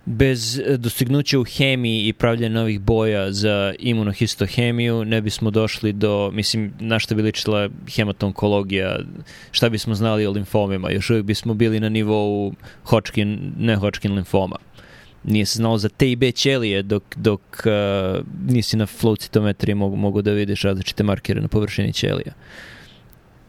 bez 0.04 0.60
dostignuća 0.78 1.38
u 1.38 1.44
hemiji 1.44 2.08
i 2.08 2.12
pravljanja 2.12 2.54
novih 2.54 2.80
boja 2.80 3.32
za 3.32 3.74
imunohistohemiju 3.78 5.04
ne 5.04 5.20
bismo 5.20 5.50
došli 5.50 5.92
do, 5.92 6.30
mislim, 6.32 6.72
na 6.80 6.98
šta 6.98 7.14
bi 7.14 7.22
ličila 7.22 7.68
hematonkologija, 7.96 8.98
šta 9.50 9.68
bismo 9.68 9.94
znali 9.94 10.26
o 10.26 10.30
limfomima, 10.30 10.90
još 10.90 11.10
uvijek 11.10 11.24
bismo 11.24 11.54
bili 11.54 11.80
na 11.80 11.88
nivou 11.88 12.52
Hodgkin, 12.84 13.52
ne 13.58 13.76
Hodgkin 13.76 14.14
limfoma. 14.14 14.56
Nije 15.24 15.46
se 15.46 15.56
znalo 15.56 15.78
za 15.78 15.88
T 15.88 16.10
i 16.10 16.16
B 16.16 16.32
ćelije 16.32 16.82
dok, 16.82 17.02
dok 17.16 17.40
uh, 17.40 18.26
nisi 18.48 18.76
na 18.76 18.86
flow 18.86 19.18
citometriji 19.20 19.74
mogu, 19.74 19.96
mogu 19.96 20.22
da 20.22 20.32
vidiš 20.32 20.62
različite 20.62 21.02
markere 21.02 21.40
na 21.40 21.48
površini 21.48 21.92
ćelija. 21.92 22.32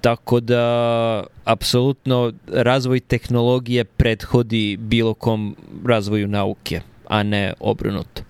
Tako 0.04 0.40
da, 0.40 1.24
apsolutno, 1.44 2.34
razvoj 2.48 3.00
tehnologije 3.00 3.84
prethodi 3.84 4.78
bilo 4.78 5.14
kom 5.14 5.56
razvoju 5.86 6.28
nauke, 6.28 6.82
a 7.08 7.24
ne 7.24 7.54
obrnuto. 7.60 8.22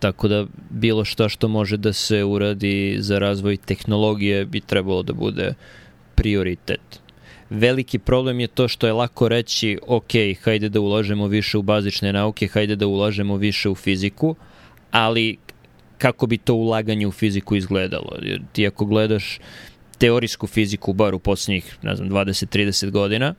Tako 0.00 0.28
da, 0.28 0.46
bilo 0.70 1.04
šta 1.04 1.28
što 1.28 1.48
može 1.48 1.76
da 1.76 1.92
se 1.92 2.24
uradi 2.24 2.96
za 2.98 3.18
razvoj 3.18 3.56
tehnologije 3.56 4.44
bi 4.44 4.60
trebalo 4.60 5.02
da 5.02 5.12
bude 5.12 5.54
prioritet. 6.14 7.00
Veliki 7.50 7.98
problem 7.98 8.40
je 8.40 8.46
to 8.46 8.68
što 8.68 8.86
je 8.86 8.92
lako 8.92 9.28
reći, 9.28 9.78
ok, 9.86 10.12
hajde 10.42 10.68
da 10.68 10.80
ulažemo 10.80 11.26
više 11.26 11.58
u 11.58 11.62
bazične 11.62 12.12
nauke, 12.12 12.48
hajde 12.48 12.76
da 12.76 12.86
ulažemo 12.86 13.36
više 13.36 13.68
u 13.68 13.74
fiziku, 13.74 14.34
ali 14.90 15.36
kako 15.98 16.26
bi 16.26 16.38
to 16.38 16.54
ulaganje 16.54 17.06
u 17.06 17.12
fiziku 17.12 17.56
izgledalo? 17.56 18.18
Jer 18.22 18.42
ti 18.52 18.66
ako 18.66 18.84
gledaš 18.84 19.38
teorijsku 20.04 20.46
fiziku 20.46 20.92
bar 20.92 21.14
u 21.14 21.18
poslednjih, 21.18 21.76
ne 21.82 21.96
znam, 21.96 22.08
20-30 22.10 22.90
godina, 22.90 23.34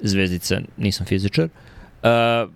zvezdica, 0.00 0.60
nisam 0.76 1.06
fizičar, 1.06 1.48
Uh, 2.04 2.50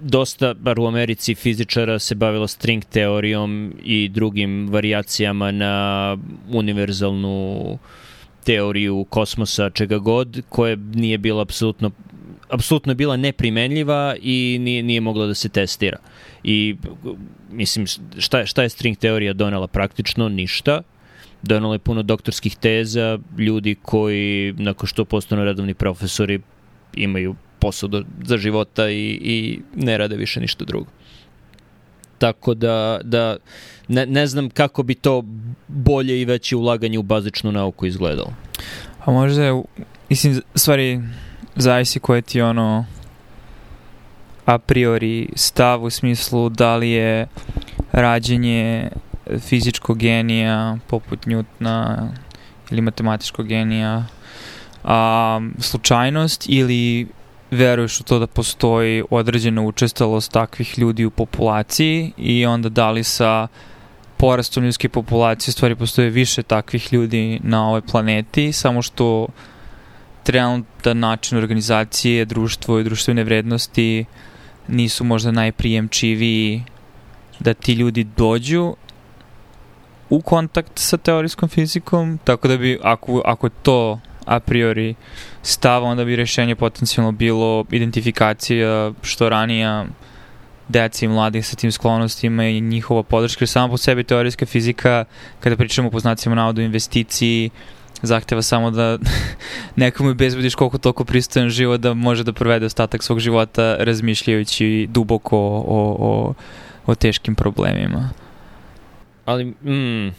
dosta, 0.00 0.54
bar 0.54 0.78
u 0.80 0.86
Americi, 0.86 1.34
fizičara 1.34 1.98
se 1.98 2.14
bavilo 2.14 2.46
string 2.48 2.84
teorijom 2.84 3.74
i 3.82 4.08
drugim 4.08 4.68
variacijama 4.70 5.50
na 5.50 6.16
univerzalnu 6.48 7.78
teoriju 8.44 9.04
kosmosa, 9.10 9.70
čega 9.70 9.98
god, 9.98 10.42
koja 10.48 10.76
nije 10.76 11.18
bila 11.18 11.42
apsolutno 11.42 11.90
apsolutno 12.48 12.90
je 12.90 12.96
bila 12.96 13.16
neprimenljiva 13.16 14.16
i 14.22 14.58
nije, 14.60 14.82
nije 14.82 15.00
mogla 15.00 15.26
da 15.26 15.34
se 15.34 15.48
testira. 15.48 15.98
I, 16.44 16.76
mislim, 17.50 17.86
šta, 18.18 18.46
šta 18.46 18.62
je 18.62 18.68
string 18.68 18.96
teorija 18.96 19.32
donela 19.32 19.66
praktično? 19.66 20.28
Ništa. 20.28 20.82
Donela 21.44 21.74
je 21.74 21.78
puno 21.78 22.02
doktorskih 22.02 22.56
teza, 22.56 23.18
ljudi 23.38 23.76
koji, 23.82 24.54
nakon 24.58 24.86
što 24.86 25.04
postanu 25.04 25.44
redovni 25.44 25.74
profesori, 25.74 26.40
imaju 26.94 27.34
posao 27.58 27.88
do, 27.88 28.04
za 28.24 28.36
života 28.36 28.90
i, 28.90 29.18
i 29.22 29.60
ne 29.74 29.98
rade 29.98 30.16
više 30.16 30.40
ništa 30.40 30.64
drugo. 30.64 30.90
Tako 32.18 32.54
da, 32.54 33.00
da 33.04 33.36
ne, 33.88 34.06
ne 34.06 34.26
znam 34.26 34.50
kako 34.50 34.82
bi 34.82 34.94
to 34.94 35.22
bolje 35.68 36.20
i 36.20 36.24
veće 36.24 36.56
ulaganje 36.56 36.98
u 36.98 37.02
bazičnu 37.02 37.52
nauku 37.52 37.86
izgledalo. 37.86 38.32
A 39.04 39.10
možda 39.10 39.62
mislim, 40.08 40.40
stvari, 40.54 41.00
zavisi 41.56 42.00
koje 42.00 42.22
ti 42.22 42.40
ono 42.40 42.84
a 44.44 44.58
priori 44.58 45.28
stav 45.34 45.84
u 45.84 45.90
smislu 45.90 46.48
da 46.48 46.76
li 46.76 46.90
je 46.90 47.26
rađenje 47.92 48.90
fizičkog 49.38 49.98
genija 49.98 50.78
poput 50.86 51.26
Newtona 51.26 52.08
ili 52.70 52.80
matematičkog 52.80 53.46
genija. 53.46 54.04
A, 54.84 55.40
slučajnost 55.58 56.44
ili 56.48 57.06
veruješ 57.50 58.00
u 58.00 58.04
to 58.04 58.18
da 58.18 58.26
postoji 58.26 59.02
određena 59.10 59.62
učestalost 59.62 60.32
takvih 60.32 60.78
ljudi 60.78 61.04
u 61.04 61.10
populaciji 61.10 62.12
i 62.16 62.46
onda 62.46 62.68
da 62.68 62.90
li 62.90 63.04
sa 63.04 63.48
porastom 64.16 64.64
ljudske 64.64 64.88
populacije 64.88 65.52
stvari 65.52 65.76
postoje 65.76 66.10
više 66.10 66.42
takvih 66.42 66.92
ljudi 66.92 67.40
na 67.42 67.68
ovoj 67.68 67.80
planeti, 67.80 68.52
samo 68.52 68.82
što 68.82 69.26
trenutan 70.22 70.98
način 70.98 71.38
organizacije, 71.38 72.24
društvo 72.24 72.78
i 72.80 72.84
društvene 72.84 73.24
vrednosti 73.24 74.04
nisu 74.68 75.04
možda 75.04 75.30
najprijemčiviji 75.30 76.64
da 77.40 77.54
ti 77.54 77.72
ljudi 77.72 78.04
dođu 78.16 78.74
u 80.14 80.20
kontakt 80.20 80.78
sa 80.78 80.96
teorijskom 80.96 81.48
fizikom, 81.48 82.18
tako 82.24 82.48
da 82.48 82.56
bi, 82.56 82.78
ako, 82.82 83.22
ako 83.24 83.48
to 83.48 84.00
a 84.24 84.40
priori 84.40 84.94
stav, 85.42 85.84
onda 85.84 86.04
bi 86.04 86.16
rešenje 86.16 86.54
potencijalno 86.54 87.12
bilo 87.12 87.64
identifikacija 87.70 88.92
što 89.02 89.28
ranija 89.28 89.86
deci 90.68 91.04
i 91.04 91.08
mladih 91.08 91.46
sa 91.46 91.56
tim 91.56 91.72
sklonostima 91.72 92.44
i 92.44 92.60
njihova 92.60 93.02
podrška, 93.02 93.42
jer 93.42 93.48
sama 93.48 93.68
po 93.68 93.76
sebi 93.76 94.04
teorijska 94.04 94.46
fizika, 94.46 95.04
kada 95.40 95.56
pričamo 95.56 95.90
po 95.90 96.00
znacima 96.00 96.34
navodu 96.34 96.62
investiciji, 96.62 97.50
zahteva 98.02 98.42
samo 98.42 98.70
da 98.70 98.98
nekomu 99.76 100.14
bezbediš 100.14 100.54
koliko 100.54 100.78
toliko 100.78 101.04
pristojan 101.04 101.48
život 101.48 101.80
da 101.80 101.94
može 101.94 102.24
da 102.24 102.32
provede 102.32 102.66
ostatak 102.66 103.02
svog 103.02 103.18
života 103.20 103.76
razmišljajući 103.78 104.88
duboko 104.90 105.38
o, 105.38 105.96
o, 105.98 106.34
o 106.86 106.94
teškim 106.94 107.34
problemima. 107.34 108.23
Ali, 109.24 109.44
mm, 109.44 110.14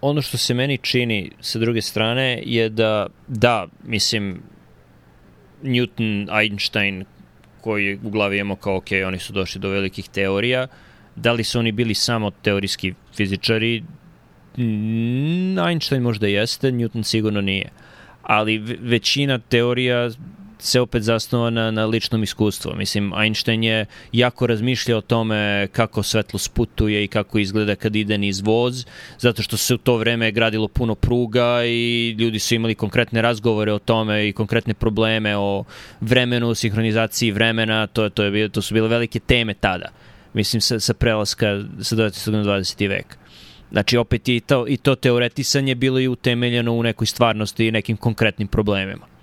ono 0.00 0.22
što 0.22 0.38
se 0.38 0.54
meni 0.54 0.78
čini 0.78 1.30
sa 1.40 1.58
druge 1.58 1.82
strane 1.82 2.42
je 2.46 2.68
da, 2.68 3.06
da, 3.28 3.66
mislim, 3.84 4.42
Newton, 5.62 6.40
Einstein, 6.40 7.04
koji 7.60 7.98
u 8.02 8.10
glavi 8.10 8.38
imamo 8.38 8.56
kao, 8.56 8.76
ok, 8.76 8.88
oni 9.06 9.18
su 9.18 9.32
došli 9.32 9.60
do 9.60 9.68
velikih 9.68 10.08
teorija, 10.08 10.66
da 11.16 11.32
li 11.32 11.44
su 11.44 11.58
oni 11.58 11.72
bili 11.72 11.94
samo 11.94 12.30
teorijski 12.30 12.94
fizičari, 13.16 13.84
Einstein 15.68 16.02
možda 16.02 16.26
jeste, 16.26 16.72
Newton 16.72 17.02
sigurno 17.02 17.40
nije. 17.40 17.70
Ali 18.22 18.58
većina 18.80 19.38
teorija 19.38 20.10
se 20.64 20.80
opet 20.80 21.02
zasnova 21.02 21.50
na, 21.50 21.86
ličnom 21.86 22.22
iskustvu. 22.22 22.72
Mislim, 22.76 23.12
Einstein 23.22 23.64
je 23.64 23.86
jako 24.12 24.46
razmišljao 24.46 24.98
o 24.98 25.00
tome 25.02 25.68
kako 25.72 26.02
svetlo 26.02 26.38
sputuje 26.38 27.04
i 27.04 27.08
kako 27.08 27.38
izgleda 27.38 27.76
kad 27.76 27.96
ide 27.96 28.18
niz 28.18 28.40
voz, 28.40 28.86
zato 29.18 29.42
što 29.42 29.56
se 29.56 29.74
u 29.74 29.78
to 29.78 29.96
vreme 29.96 30.32
gradilo 30.32 30.68
puno 30.68 30.94
pruga 30.94 31.64
i 31.64 32.10
ljudi 32.18 32.38
su 32.38 32.54
imali 32.54 32.74
konkretne 32.74 33.22
razgovore 33.22 33.72
o 33.72 33.78
tome 33.78 34.28
i 34.28 34.32
konkretne 34.32 34.74
probleme 34.74 35.36
o 35.36 35.64
vremenu, 36.00 36.54
sinhronizaciji 36.54 37.30
vremena, 37.30 37.86
to, 37.86 38.08
to, 38.08 38.22
je, 38.22 38.48
to 38.48 38.62
su 38.62 38.74
bile 38.74 38.88
velike 38.88 39.20
teme 39.20 39.54
tada. 39.54 39.88
Mislim, 40.32 40.60
sa, 40.60 40.80
sa 40.80 40.94
prelaska 40.94 41.46
sa 41.80 41.96
19. 41.96 42.30
na 42.30 42.44
20. 42.44 42.88
veka. 42.88 43.16
Znači, 43.72 43.96
opet 43.96 44.28
je 44.28 44.36
i 44.36 44.40
to, 44.40 44.64
i 44.68 44.76
to 44.76 44.94
teoretisanje 44.94 45.74
bilo 45.74 46.00
i 46.00 46.08
utemeljeno 46.08 46.72
u 46.72 46.82
nekoj 46.82 47.06
stvarnosti 47.06 47.66
i 47.66 47.72
nekim 47.72 47.96
konkretnim 47.96 48.48
problemima. 48.48 49.13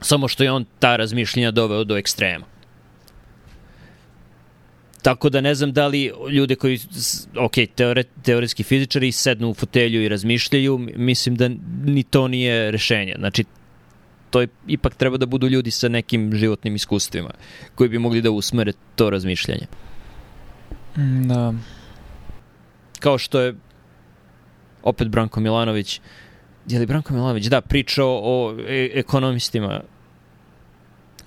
Samo 0.00 0.28
što 0.28 0.44
je 0.44 0.52
on 0.52 0.64
ta 0.78 0.96
razmišljenja 0.96 1.50
doveo 1.50 1.84
do 1.84 1.96
ekstrema. 1.96 2.46
Tako 5.02 5.28
da 5.28 5.40
ne 5.40 5.54
znam 5.54 5.72
da 5.72 5.86
li 5.86 6.12
ljude 6.30 6.54
koji, 6.54 6.80
ok, 7.36 7.52
teore, 7.74 8.02
teoretski 8.22 8.62
fizičari 8.62 9.12
sednu 9.12 9.50
u 9.50 9.54
fotelju 9.54 10.02
i 10.02 10.08
razmišljaju, 10.08 10.78
mislim 10.96 11.36
da 11.36 11.48
ni 11.84 12.02
to 12.02 12.28
nije 12.28 12.70
rešenje. 12.70 13.14
Znači, 13.18 13.44
to 14.30 14.40
je, 14.40 14.48
ipak 14.66 14.94
treba 14.94 15.16
da 15.16 15.26
budu 15.26 15.48
ljudi 15.48 15.70
sa 15.70 15.88
nekim 15.88 16.34
životnim 16.34 16.74
iskustvima 16.74 17.30
koji 17.74 17.88
bi 17.88 17.98
mogli 17.98 18.22
da 18.22 18.30
usmere 18.30 18.72
to 18.96 19.10
razmišljanje. 19.10 19.66
Da 21.26 21.54
kao 22.98 23.18
što 23.18 23.40
je 23.40 23.54
opet 24.82 25.08
Branko 25.08 25.40
Milanović 25.40 26.00
je 26.68 26.78
li 26.78 26.86
Branko 26.86 27.14
Milanović 27.14 27.46
da 27.46 27.60
pričao 27.60 28.20
o 28.22 28.56
e 28.68 28.90
ekonomistima 28.94 29.80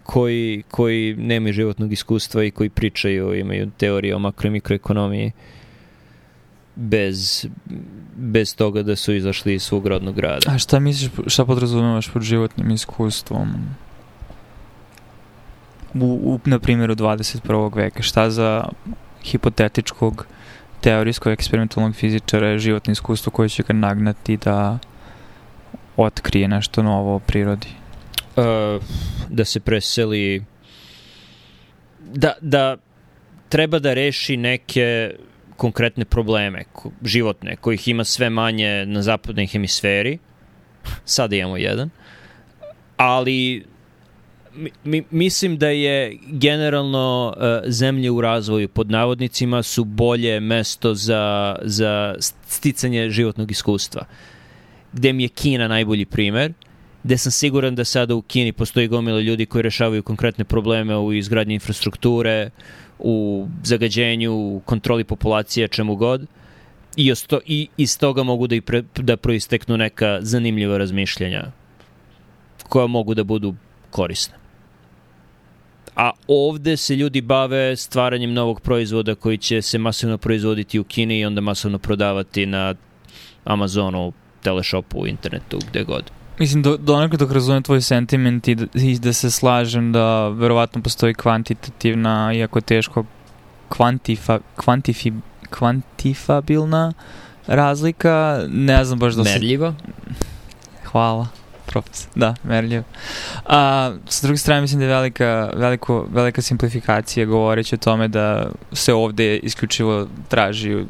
koji, 0.04 0.64
koji 0.72 1.16
nemaju 1.16 1.54
životnog 1.54 1.92
iskustva 1.92 2.44
i 2.44 2.52
koji 2.52 2.70
pričaju, 2.70 3.40
imaju 3.40 3.72
teorije 3.78 4.16
o 4.16 4.20
makro 4.20 4.48
i 4.48 4.52
mikroekonomiji 4.52 5.32
bez, 6.76 7.48
bez 8.16 8.56
toga 8.56 8.84
da 8.84 8.96
su 8.96 9.14
izašli 9.14 9.54
iz 9.54 9.64
svog 9.64 9.88
rodnog 9.88 10.16
grada. 10.16 10.52
A 10.52 10.58
šta 10.58 10.80
misliš, 10.80 11.12
šta 11.28 11.46
podrazumemaš 11.46 12.10
pod 12.10 12.22
životnim 12.22 12.72
iskustvom? 12.72 13.50
U, 15.94 16.06
u, 16.06 16.40
na 16.46 16.60
primjeru 16.60 16.96
21. 16.96 17.76
veka, 17.76 18.02
šta 18.02 18.30
za 18.30 18.68
hipotetičkog 19.24 20.26
teorijskog 20.82 21.34
eksperimentalnog 21.34 21.96
fizičara 21.96 22.48
je 22.48 22.60
životno 22.60 22.92
iskustvo 22.92 23.32
koje 23.32 23.50
će 23.50 23.64
ga 23.64 23.74
nagnati 23.74 24.38
da 24.38 24.80
otkrije 25.98 26.48
nešto 26.48 26.84
novo 26.84 27.16
o 27.16 27.20
prirodi? 27.20 27.68
Uh, 28.36 28.84
da 29.30 29.46
se 29.46 29.60
preseli 29.60 30.46
da, 32.14 32.34
da 32.42 32.78
treba 33.50 33.80
da 33.80 33.94
reši 33.94 34.38
neke 34.38 35.12
konkretne 35.58 36.06
probleme 36.06 36.64
životne, 37.04 37.56
kojih 37.56 37.88
ima 37.88 38.04
sve 38.04 38.30
manje 38.30 38.86
na 38.86 39.02
zapadnoj 39.02 39.48
hemisferi. 39.48 40.18
Sada 41.06 41.36
imamo 41.36 41.58
jedan. 41.58 41.90
Ali 42.98 43.66
mi, 44.84 45.04
mislim 45.12 45.58
da 45.58 45.68
je 45.68 46.18
generalno 46.28 47.34
uh, 47.38 47.72
zemlje 47.72 48.12
u 48.12 48.22
razvoju 48.22 48.68
pod 48.68 48.92
navodnicima 48.92 49.64
su 49.64 49.84
bolje 49.84 50.40
mesto 50.40 50.94
za, 50.94 51.56
za 51.62 52.16
sticanje 52.48 53.10
životnog 53.10 53.52
iskustva. 53.52 54.06
Gde 54.94 55.14
mi 55.14 55.24
je 55.24 55.30
Kina 55.30 55.68
najbolji 55.68 56.06
primer, 56.06 56.54
gde 57.04 57.18
sam 57.18 57.32
siguran 57.32 57.76
da 57.76 57.86
sada 57.86 58.16
u 58.16 58.22
Kini 58.22 58.52
postoji 58.52 58.88
gomila 58.88 59.20
ljudi 59.20 59.46
koji 59.46 59.62
rešavaju 59.62 60.04
konkretne 60.04 60.46
probleme 60.46 60.98
u 60.98 61.14
izgradnji 61.14 61.54
infrastrukture, 61.54 62.50
u 63.00 63.48
zagađenju, 63.64 64.34
u 64.34 64.62
kontroli 64.66 65.04
populacije, 65.04 65.68
čemu 65.68 65.96
god. 65.96 66.28
I, 66.96 67.12
osto, 67.12 67.40
i 67.46 67.68
iz 67.78 67.98
toga 67.98 68.24
mogu 68.24 68.48
da, 68.48 68.56
i 68.56 68.62
pre, 68.62 68.84
da 68.96 69.18
proisteknu 69.18 69.78
neka 69.78 70.20
zanimljiva 70.22 70.78
razmišljanja 70.78 71.52
koja 72.70 72.88
mogu 72.88 73.14
da 73.14 73.24
budu 73.24 73.56
korisne 73.90 74.42
a 75.96 76.12
ovde 76.28 76.78
se 76.78 76.96
ljudi 76.96 77.22
bave 77.22 77.76
stvaranjem 77.76 78.34
novog 78.34 78.62
proizvoda 78.62 79.16
koji 79.16 79.38
će 79.38 79.62
se 79.62 79.78
masivno 79.78 80.18
proizvoditi 80.18 80.80
u 80.80 80.84
Kini 80.84 81.20
i 81.20 81.26
onda 81.26 81.42
masovno 81.42 81.80
prodavati 81.80 82.46
na 82.46 82.76
Amazonu, 83.44 84.14
Teleshopu, 84.42 85.08
internetu, 85.08 85.60
gde 85.70 85.84
god. 85.84 86.12
Mislim, 86.40 86.62
do, 86.62 86.78
do 86.78 86.94
onako 86.94 87.18
dok 87.18 87.32
razumem 87.32 87.64
tvoj 87.64 87.82
sentiment 87.82 88.48
i 88.48 88.56
da, 88.56 88.66
i 88.74 89.00
da 89.00 89.14
se 89.14 89.32
slažem 89.32 89.92
da 89.92 90.28
verovatno 90.28 90.82
postoji 90.82 91.14
kvantitativna, 91.14 92.34
iako 92.34 92.62
teško, 92.62 93.06
kvantifa, 93.70 94.40
kvantifi, 94.56 95.12
kvantifabilna 95.50 96.94
razlika, 97.48 98.46
ne 98.50 98.86
znam 98.86 99.00
baš 99.00 99.14
da 99.14 99.24
se... 99.24 99.32
Merljiva? 99.32 99.74
Hvala. 100.84 101.28
Profesor, 101.66 102.12
da, 102.16 102.36
merljivo. 102.44 102.84
A, 103.46 103.92
sa 104.08 104.28
druge 104.28 104.38
strane, 104.38 104.62
mislim 104.62 104.80
da 104.80 104.86
je 104.86 104.92
velika, 104.92 105.52
veliko, 105.56 106.08
velika 106.12 106.42
simplifikacija 106.42 107.26
govoreći 107.26 107.76
o 107.76 107.78
tome 107.78 108.08
da 108.08 108.52
se 108.72 108.94
ovde 108.94 109.38
isključivo 109.38 110.08
traži, 110.30 110.86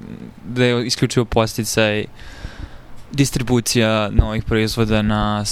da 0.45 0.65
je 0.65 0.85
isključivo 0.85 1.25
posticaj 1.25 2.05
distribucija 3.11 4.09
novih 4.09 4.43
proizvoda 4.43 5.01
na 5.01 5.43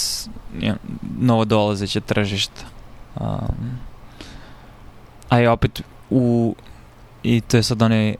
ja, 0.60 0.76
novo 1.19 1.45
dolazeće 1.45 2.02
tržišta. 2.02 2.62
Um, 3.19 3.80
a 5.30 5.39
je 5.39 5.50
opet 5.50 5.82
u 6.10 6.56
i 7.24 7.41
to 7.41 7.58
je 7.58 7.63
sad 7.63 7.82
onaj 7.82 8.15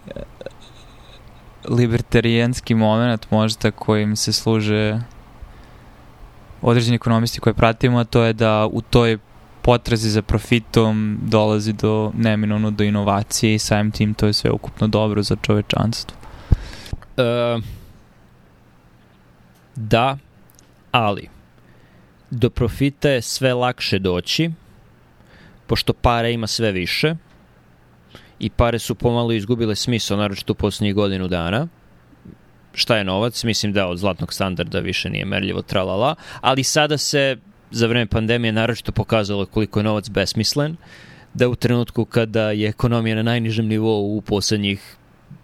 libertarijanski 1.70 2.76
moment 2.76 3.32
možda 3.32 3.72
kojim 3.72 4.16
se 4.16 4.34
služe 4.34 5.00
određeni 6.62 6.96
ekonomisti 6.96 7.40
koje 7.40 7.54
pratimo, 7.54 8.00
a 8.00 8.04
to 8.04 8.24
je 8.24 8.34
da 8.34 8.68
u 8.72 8.82
toj 8.82 9.18
potrazi 9.62 10.10
za 10.10 10.22
profitom 10.22 11.20
dolazi 11.22 11.74
do 11.74 12.12
neminovno 12.16 12.72
do 12.72 12.84
inovacije 12.84 13.56
i 13.56 13.60
samim 13.60 13.92
tim 13.92 14.14
to 14.14 14.28
je 14.28 14.34
sve 14.34 14.52
ukupno 14.52 14.88
dobro 14.88 15.24
za 15.24 15.36
čovečanstvo. 15.42 16.18
Uh, 17.18 17.64
da, 19.80 20.18
ali 20.92 21.30
do 22.32 22.50
profita 22.50 23.10
je 23.10 23.22
sve 23.22 23.54
lakše 23.54 24.00
doći, 24.00 24.52
pošto 25.68 25.94
pare 25.94 26.34
ima 26.34 26.48
sve 26.48 26.72
više 26.72 27.16
i 28.40 28.50
pare 28.50 28.80
su 28.80 28.96
pomalo 28.96 29.32
izgubile 29.32 29.76
smisao, 29.76 30.18
naročito 30.18 30.54
u 30.54 30.56
poslednjih 30.56 30.96
godinu 30.96 31.28
dana. 31.28 31.68
Šta 32.74 32.98
je 32.98 33.04
novac? 33.04 33.44
Mislim 33.44 33.74
da 33.74 33.88
od 33.88 33.98
zlatnog 33.98 34.34
standarda 34.34 34.80
više 34.80 35.10
nije 35.10 35.26
merljivo 35.26 35.62
tralala, 35.62 36.16
ali 36.42 36.64
sada 36.64 36.98
se 36.98 37.38
za 37.72 37.88
vreme 37.88 38.06
pandemije 38.06 38.52
naročito 38.52 38.92
pokazalo 38.92 39.46
koliko 39.46 39.80
je 39.80 39.84
novac 39.84 40.10
besmislen, 40.10 40.76
da 41.34 41.50
u 41.50 41.56
trenutku 41.56 42.06
kada 42.06 42.52
je 42.52 42.70
ekonomija 42.70 43.16
na 43.16 43.24
najnižem 43.24 43.68
nivou 43.68 44.18
u 44.18 44.22
poslednjih 44.22 44.96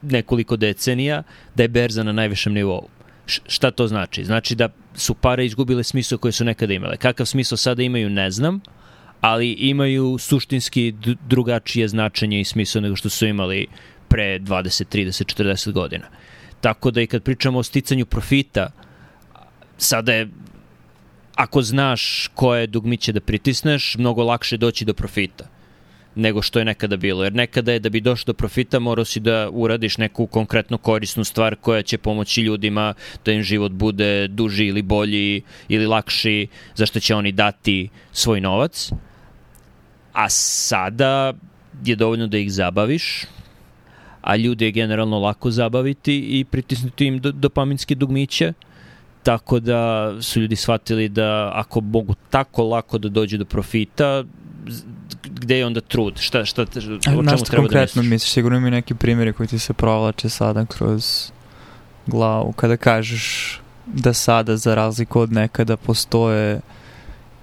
nekoliko 0.01 0.55
decenija, 0.55 1.23
da 1.55 1.63
je 1.63 1.67
berza 1.67 2.03
na 2.03 2.11
najvišem 2.11 2.53
nivou. 2.53 2.87
Šta 3.25 3.71
to 3.71 3.87
znači? 3.87 4.25
Znači 4.25 4.55
da 4.55 4.69
su 4.95 5.13
pare 5.13 5.45
izgubile 5.45 5.83
smisao 5.83 6.17
koje 6.17 6.31
su 6.31 6.45
nekada 6.45 6.73
imale. 6.73 6.97
Kakav 6.97 7.25
smisao 7.25 7.57
sada 7.57 7.83
imaju, 7.83 8.09
ne 8.09 8.31
znam, 8.31 8.59
ali 9.21 9.51
imaju 9.51 10.17
suštinski 10.19 10.93
drugačije 11.29 11.87
značenje 11.87 12.39
i 12.41 12.45
smisao 12.45 12.81
nego 12.81 12.95
što 12.95 13.09
su 13.09 13.25
imali 13.25 13.67
pre 14.07 14.39
20, 14.39 14.97
30, 14.97 15.43
40 15.43 15.71
godina. 15.71 16.05
Tako 16.61 16.91
da 16.91 17.01
i 17.01 17.07
kad 17.07 17.23
pričamo 17.23 17.59
o 17.59 17.63
sticanju 17.63 18.05
profita, 18.05 18.69
sada 19.77 20.13
je 20.13 20.29
ako 21.35 21.61
znaš 21.61 22.29
koje 22.33 22.67
dugmiće 22.67 23.11
da 23.11 23.21
pritisneš, 23.21 23.95
mnogo 23.97 24.23
lakše 24.23 24.57
doći 24.57 24.85
do 24.85 24.93
profita 24.93 25.54
nego 26.15 26.41
što 26.41 26.59
je 26.59 26.65
nekada 26.65 26.97
bilo. 26.97 27.23
Jer 27.23 27.33
nekada 27.33 27.71
je 27.71 27.79
da 27.79 27.89
bi 27.89 28.01
došao 28.01 28.25
do 28.25 28.33
profita 28.33 28.79
morao 28.79 29.05
si 29.05 29.19
da 29.19 29.49
uradiš 29.51 29.97
neku 29.97 30.27
konkretno 30.27 30.77
korisnu 30.77 31.23
stvar 31.23 31.55
koja 31.55 31.81
će 31.81 31.97
pomoći 31.97 32.41
ljudima 32.41 32.93
da 33.25 33.31
im 33.31 33.43
život 33.43 33.71
bude 33.71 34.27
duži 34.27 34.65
ili 34.65 34.81
bolji 34.81 35.41
ili 35.69 35.87
lakši, 35.87 36.47
zašto 36.75 36.99
će 36.99 37.15
oni 37.15 37.31
dati 37.31 37.89
svoj 38.11 38.41
novac. 38.41 38.91
A 40.13 40.29
sada 40.29 41.33
je 41.85 41.95
dovoljno 41.95 42.27
da 42.27 42.37
ih 42.37 42.53
zabaviš, 42.53 43.25
a 44.21 44.35
ljude 44.35 44.65
je 44.65 44.71
generalno 44.71 45.19
lako 45.19 45.51
zabaviti 45.51 46.39
i 46.39 46.45
pritisnuti 46.45 47.05
im 47.05 47.21
dopaminske 47.21 47.95
dugmiće, 47.95 48.53
tako 49.23 49.59
da 49.59 50.13
su 50.21 50.41
ljudi 50.41 50.55
shvatili 50.55 51.09
da 51.09 51.51
ako 51.53 51.81
mogu 51.81 52.15
tako 52.29 52.63
lako 52.63 52.97
da 52.97 53.09
dođu 53.09 53.37
do 53.37 53.45
profita, 53.45 54.23
gde 55.29 55.57
je 55.57 55.65
onda 55.65 55.81
trud? 55.81 56.19
Šta, 56.19 56.45
šta, 56.45 56.61
o 56.61 56.65
čemu 56.65 56.99
treba 56.99 57.21
da 57.21 57.31
misliš? 57.31 57.49
konkretno 57.49 58.03
misliš? 58.03 58.31
Sigurno 58.31 58.59
mi 58.59 58.71
neki 58.71 58.95
primjeri 58.95 59.33
koji 59.33 59.47
ti 59.47 59.59
se 59.59 59.73
provlače 59.73 60.29
sada 60.29 60.65
kroz 60.65 61.31
glavu. 62.07 62.51
Kada 62.51 62.77
kažeš 62.77 63.59
da 63.85 64.13
sada, 64.13 64.57
za 64.57 64.75
razliku 64.75 65.19
od 65.19 65.31
nekada, 65.31 65.77
postoje 65.77 66.61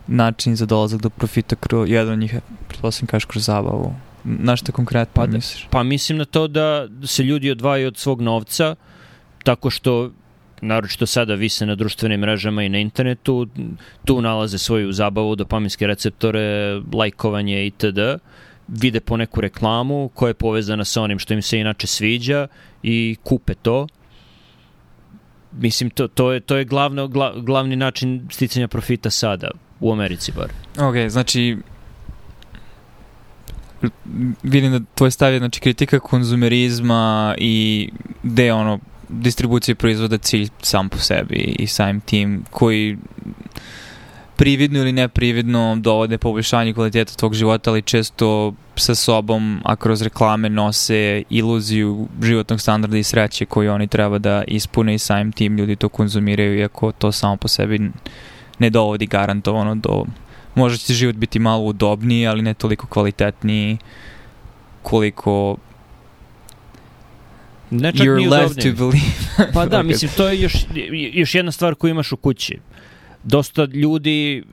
način 0.06 0.56
za 0.56 0.66
dolazak 0.66 1.00
do 1.00 1.10
profita 1.10 1.56
kroz 1.56 1.90
jedan 1.90 2.12
od 2.12 2.18
njih, 2.18 2.34
pretpostavljam 2.68 3.06
kažeš 3.06 3.24
kroz 3.24 3.44
zabavu. 3.44 3.94
Na 4.24 4.56
što 4.56 4.72
konkretno 4.72 5.22
pa, 5.22 5.26
misliš? 5.26 5.66
Pa 5.70 5.82
mislim 5.82 6.18
na 6.18 6.24
to 6.24 6.48
da 6.48 6.88
se 7.06 7.22
ljudi 7.22 7.50
odvajaju 7.50 7.88
od 7.88 7.96
svog 7.96 8.20
novca 8.20 8.74
tako 9.44 9.70
što 9.70 10.10
naročito 10.62 11.06
sada 11.06 11.34
vise 11.34 11.66
na 11.66 11.74
društvenim 11.74 12.20
mrežama 12.20 12.62
i 12.62 12.68
na 12.68 12.78
internetu, 12.78 13.46
tu 14.04 14.20
nalaze 14.22 14.58
svoju 14.58 14.92
zabavu, 14.92 15.36
dopaminske 15.36 15.86
receptore, 15.86 16.80
lajkovanje 16.92 17.66
itd. 17.66 17.98
Vide 18.68 19.00
po 19.00 19.16
neku 19.16 19.40
reklamu 19.40 20.10
koja 20.14 20.30
je 20.30 20.34
povezana 20.34 20.84
sa 20.84 21.02
onim 21.02 21.18
što 21.18 21.34
im 21.34 21.42
se 21.42 21.58
inače 21.58 21.86
sviđa 21.86 22.46
i 22.82 23.16
kupe 23.22 23.54
to. 23.54 23.86
Mislim, 25.52 25.90
to, 25.90 26.08
to 26.08 26.32
je, 26.32 26.40
to 26.40 26.56
je 26.56 26.64
glavno, 26.64 27.08
gla, 27.08 27.34
glavni 27.36 27.76
način 27.76 28.28
sticanja 28.30 28.68
profita 28.68 29.10
sada, 29.10 29.50
u 29.80 29.92
Americi 29.92 30.32
bar. 30.32 30.48
Ok, 30.78 31.10
znači 31.10 31.56
vidim 34.42 34.72
da 34.72 34.80
tvoj 34.94 35.10
stav 35.10 35.32
je 35.32 35.38
znači, 35.38 35.60
kritika 35.60 36.00
konzumerizma 36.00 37.34
i 37.38 37.88
gde 38.22 38.52
ono 38.52 38.78
distribucije 39.12 39.74
proizvoda 39.74 40.18
cilj 40.18 40.48
sam 40.62 40.88
po 40.88 40.98
sebi 40.98 41.56
i 41.58 41.66
samim 41.66 42.00
tim 42.00 42.44
koji 42.50 42.98
prividno 44.36 44.78
ili 44.78 44.92
neprividno 44.92 45.76
dovode 45.80 46.18
poboljšanje 46.18 46.74
kvaliteta 46.74 47.14
tvog 47.14 47.34
života, 47.34 47.70
ali 47.70 47.82
često 47.82 48.54
sa 48.76 48.94
sobom, 48.94 49.60
a 49.64 49.76
kroz 49.76 50.02
reklame 50.02 50.50
nose 50.50 51.22
iluziju 51.30 52.08
životnog 52.22 52.60
standarda 52.60 52.98
i 52.98 53.02
sreće 53.02 53.44
koju 53.44 53.72
oni 53.72 53.86
treba 53.86 54.18
da 54.18 54.44
ispune 54.46 54.94
i 54.94 54.98
samim 54.98 55.32
tim 55.32 55.58
ljudi 55.58 55.76
to 55.76 55.88
konzumiraju, 55.88 56.58
iako 56.58 56.92
to 56.92 57.12
samo 57.12 57.36
po 57.36 57.48
sebi 57.48 57.90
ne 58.58 58.70
dovodi 58.70 59.06
garantovano 59.06 59.74
do... 59.74 60.04
Možda 60.54 60.78
će 60.78 60.94
život 60.94 61.16
biti 61.16 61.38
malo 61.38 61.64
udobniji, 61.64 62.26
ali 62.26 62.42
ne 62.42 62.54
toliko 62.54 62.86
kvalitetniji 62.86 63.78
koliko 64.82 65.56
Ne 67.72 67.92
čak 67.92 68.06
You're 68.06 68.30
left 68.30 68.54
to 68.54 68.72
believe. 68.72 69.52
pa 69.54 69.66
da, 69.66 69.82
mislim, 69.90 70.10
to 70.16 70.28
je 70.28 70.40
još, 70.40 70.54
još 71.12 71.34
jedna 71.34 71.52
stvar 71.52 71.74
koju 71.74 71.90
imaš 71.90 72.12
u 72.12 72.16
kući. 72.16 72.58
Dosta 73.24 73.64
ljudi 73.64 74.44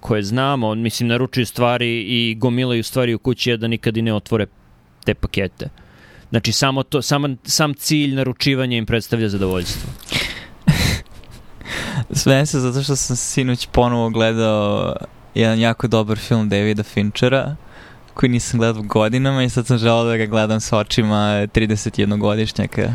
koje 0.00 0.22
znamo, 0.22 0.74
mislim, 0.74 1.08
naručuju 1.08 1.46
stvari 1.46 2.00
i 2.00 2.34
gomilaju 2.34 2.84
stvari 2.84 3.14
u 3.14 3.18
kući, 3.18 3.52
a 3.52 3.56
da 3.56 3.68
nikad 3.68 3.96
i 3.96 4.02
ne 4.02 4.14
otvore 4.14 4.46
te 5.04 5.14
pakete. 5.14 5.68
Znači, 6.30 6.52
samo 6.52 6.82
to, 6.82 7.02
sam, 7.02 7.36
sam 7.44 7.74
cilj 7.74 8.14
naručivanja 8.14 8.76
im 8.76 8.86
predstavlja 8.86 9.28
zadovoljstvo. 9.28 9.90
Sve 12.10 12.46
se 12.46 12.60
zato 12.60 12.82
što 12.82 12.96
sam 12.96 13.16
sinoć 13.16 13.68
ponovo 13.72 14.10
gledao 14.10 14.96
jedan 15.34 15.60
jako 15.60 15.88
dobar 15.88 16.18
film 16.18 16.48
Davida 16.48 16.82
Finchera 16.82 17.56
koji 18.14 18.30
nisam 18.30 18.60
gledao 18.60 18.82
godinama 18.82 19.42
i 19.42 19.50
sad 19.50 19.66
sam 19.66 19.78
želao 19.78 20.04
da 20.04 20.16
ga 20.16 20.26
gledam 20.26 20.60
sa 20.60 20.78
očima 20.78 21.46
31-godišnjaka. 21.54 22.94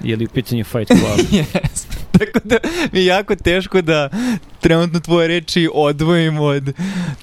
Je 0.00 0.16
li 0.16 0.24
u 0.24 0.28
pitanju 0.28 0.64
Fight 0.64 0.88
Club? 0.88 1.18
yes. 1.44 1.86
Tako 2.18 2.38
da 2.44 2.56
mi 2.92 2.98
je 2.98 3.06
jako 3.06 3.36
teško 3.36 3.82
da 3.82 4.08
trenutno 4.66 5.00
tvoje 5.00 5.28
reči 5.28 5.68
odvojim 5.74 6.40
od 6.40 6.72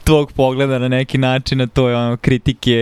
tvog 0.04 0.32
pogleda 0.32 0.80
na 0.80 0.88
neki 0.88 1.18
način, 1.18 1.62
a 1.62 1.68
to 1.68 1.90
je 1.90 1.96
ono 1.96 2.18
kritike 2.18 2.78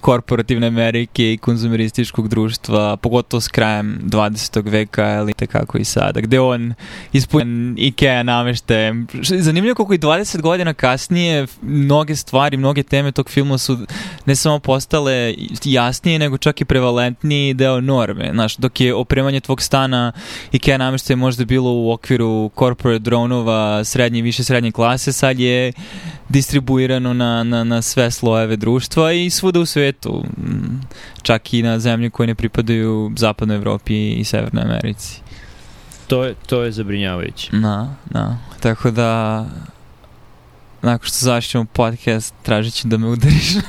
korporativne 0.00 0.66
Amerike 0.66 1.32
i 1.32 1.38
konzumerističkog 1.38 2.28
društva, 2.28 2.96
pogotovo 2.96 3.40
s 3.40 3.48
krajem 3.48 4.00
20. 4.04 4.70
veka 4.70 5.14
ili 5.14 5.34
tekako 5.34 5.78
i 5.78 5.84
sada, 5.84 6.20
gde 6.20 6.40
on 6.40 6.74
ispunjen 7.12 7.74
Ikea 7.78 8.22
namešte. 8.22 8.94
Zanimljivo 9.22 9.74
koliko 9.74 9.94
i 9.94 9.98
20 9.98 10.40
godina 10.40 10.74
kasnije 10.74 11.46
mnoge 11.62 12.16
stvari, 12.16 12.56
mnoge 12.56 12.82
teme 12.82 13.12
tog 13.12 13.30
filma 13.30 13.58
su 13.58 13.78
ne 14.26 14.36
samo 14.36 14.58
postale 14.58 15.34
jasnije, 15.64 16.18
nego 16.18 16.38
čak 16.38 16.60
i 16.60 16.64
prevalentniji 16.64 17.54
deo 17.54 17.80
norme. 17.80 18.30
Znaš, 18.32 18.56
dok 18.56 18.80
je 18.80 18.94
opremanje 18.94 19.40
tvog 19.40 19.62
stana 19.62 20.12
Ikea 20.52 20.78
nameštaje 20.78 21.16
možda 21.16 21.44
bilo 21.44 21.72
u 21.72 21.92
okviru 21.92 22.50
corporate 22.58 22.98
dronova 22.98 23.41
srednje 23.84 24.18
i 24.18 24.22
više 24.22 24.44
srednje 24.44 24.72
klase, 24.72 25.12
sad 25.12 25.38
je 25.38 25.72
distribuirano 26.28 27.14
na, 27.14 27.44
na, 27.44 27.64
na 27.64 27.82
sve 27.82 28.10
slojeve 28.10 28.56
društva 28.56 29.12
i 29.12 29.30
svuda 29.30 29.60
u 29.60 29.66
svetu. 29.66 30.24
Mm, 30.38 30.80
čak 31.22 31.54
i 31.54 31.62
na 31.62 31.78
zemlje 31.78 32.10
koje 32.10 32.26
ne 32.26 32.34
pripadaju 32.34 33.12
zapadnoj 33.16 33.56
Evropi 33.56 34.12
i 34.12 34.24
Severnoj 34.24 34.62
Americi. 34.62 35.20
To 36.06 36.24
je, 36.24 36.34
to 36.46 36.62
je 36.62 36.72
zabrinjavajuće. 36.72 37.50
Da, 37.52 37.94
da. 38.10 38.36
Tako 38.60 38.90
da 38.90 39.44
nakon 40.82 41.06
što 41.06 41.18
završimo 41.18 41.64
podcast, 41.64 42.34
tražit 42.42 42.74
ću 42.74 42.88
da 42.88 42.96
me 42.96 43.06
udariš. 43.06 43.52